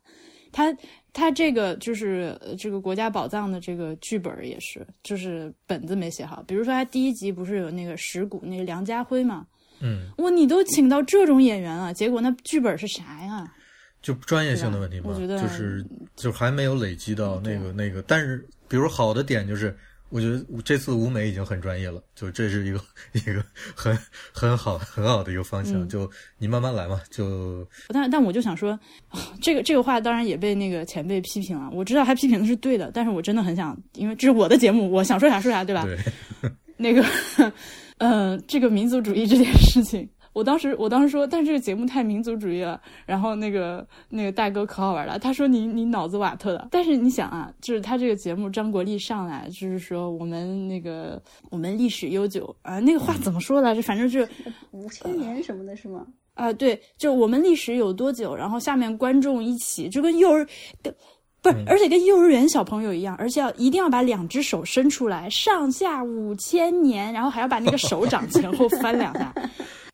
[0.53, 0.75] 他
[1.15, 6.45] 他这个就是呃这个国家宝藏的这个剧本也是，就是本子没写好。
[6.47, 9.47] 比如说他第一集不是有那个石鼓那个梁家辉嘛，
[9.81, 13.51] 嗯，哇，你都请到这种演员了，结果那剧本是啥呀？
[14.03, 15.85] 就专业性的问题嘛，就是
[16.17, 18.03] 就还没有累积到那个那个。
[18.03, 19.77] 但是比如好的点就是，
[20.09, 22.81] 我觉得这次舞美已经很专业了，就这是一个
[23.13, 23.45] 一个
[23.75, 23.99] 很
[24.33, 25.75] 很好很好的一个方向。
[25.83, 28.79] 嗯就你慢慢来嘛，就但但我就想说，
[29.09, 31.69] 啊这个这个话当然也被那个前辈批评了。
[31.73, 35.85] 我知道他批评的是对的，但是我真的很想，因为这是我的节目，我想说啥说啥，对吧？
[35.85, 35.99] 对，
[36.77, 37.05] 那个，
[37.99, 42.81] 呃，这个民族主义这件事情，我当时我当时说，但这个节目太民族主义了。
[43.07, 46.69] 然后那个那个大哥可好玩了，他说你你脑子瓦特的。
[46.71, 51.21] 但是你想啊，就是他这个节目张国立上来，就是说我们那个
[51.51, 53.83] 我们历史悠久啊、那个话怎么说来着？
[53.83, 54.29] 反正就是
[54.71, 56.07] 五千年什么的是吗？
[56.35, 60.47] 啊，对，就我们历史有多久，然后下面观众一起就跟幼儿
[60.83, 60.95] 跟
[61.43, 69.33] 不是，而且跟幼儿园小朋友一样，而且要一定要把两只手伸出来，上下五千年，然后还要把那个手掌前后翻两下。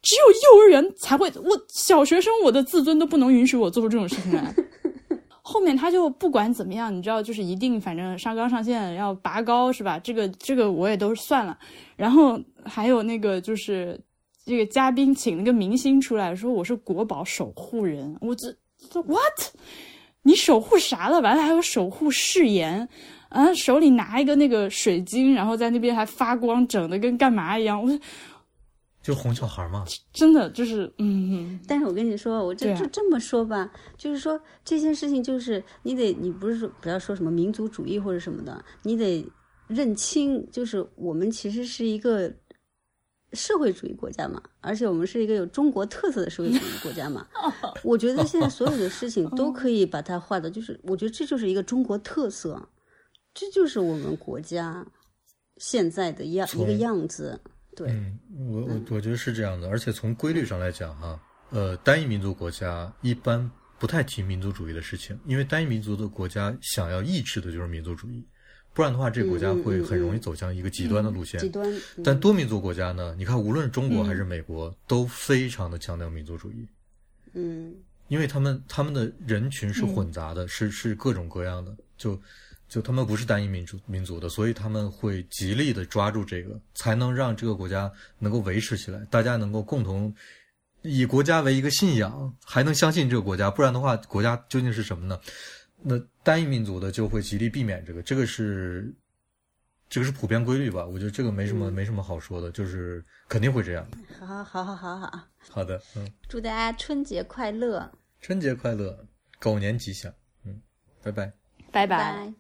[0.05, 4.55] 只有幼儿园才会，我小学生我的自尊都不能允许我做出这种事情来。
[5.47, 9.99] 后面他就不管怎么样，你知道，就是一定反正上纲上线要拔高是吧？
[9.99, 11.59] 这个这个我也都算了。
[11.97, 14.01] 然后还有那个就是
[14.47, 18.55] 这个嘉宾请了个明星出来说我是国宝守护人，我这
[18.91, 19.21] 这 what？
[20.23, 21.21] 你守护啥了？
[21.21, 22.89] 完了还有守护誓言，
[23.29, 27.83] 啊，手里拿一个那个水晶，然后在那边还发光，整的跟干嘛一样。
[27.83, 27.87] 我
[29.05, 29.85] 就哄小孩嘛。
[30.15, 39.31] 真的就是，嗯，但是我跟你说，我这、就这么说吧，就是说这件事情，就是你得，你不是说不要说什么民族主义或者什么的，你得
[39.69, 42.33] 认清，就是我们其实是一个
[43.35, 47.27] 社会主义国家嘛，而且我们是一个有中国特色的社会主义国家嘛。
[47.85, 52.71] 我觉得现在所有的事情都可以把它画的，就是我觉得这就是一个中国特色，
[53.35, 54.87] 这就是我们国家
[55.59, 57.39] 现在的样一个样子。
[57.77, 61.21] 对，嗯，我我我觉得是这样的，而且从规律上来讲哈，
[61.51, 68.25] 呃，单一民族国家一般不太提民族主义的事情，因为单一民族的国家想要抑制的就是民族主义，
[68.73, 71.41] 不然的话，这个国家会很容易走向一个极端的路线。
[71.41, 71.73] 极端。
[72.03, 73.15] 但多民族国家呢？
[73.19, 76.67] 你看，无论中国还是美国，都非常的强调民族主义。
[77.35, 77.75] 嗯，
[78.09, 82.21] 因为他们他们的人群是混杂的，是是各种各样的，就
[82.75, 90.13] 就他们不是单一民族民族的，所以他们会极力的抓住这个，才能让这个国家能够维持起来，大家能够共同
[90.83, 95.21] 以国家为一个信仰，还能相信这个国家，不然的话，国家究竟是什么呢？
[95.85, 98.93] 那单一民族的就会极力避免这个，这个是
[99.89, 100.85] 这个是普遍规律吧？
[100.85, 103.87] 我觉得这个没什么、没什么好说的，就是肯定会这样。
[104.19, 107.89] 好好好好好好，好的，嗯，祝大家春节快乐，
[108.21, 109.07] 春节快乐，
[109.39, 110.13] 狗年吉祥，
[110.45, 110.61] 嗯，
[111.05, 111.33] 拜拜。
[111.71, 112.35] 拜拜。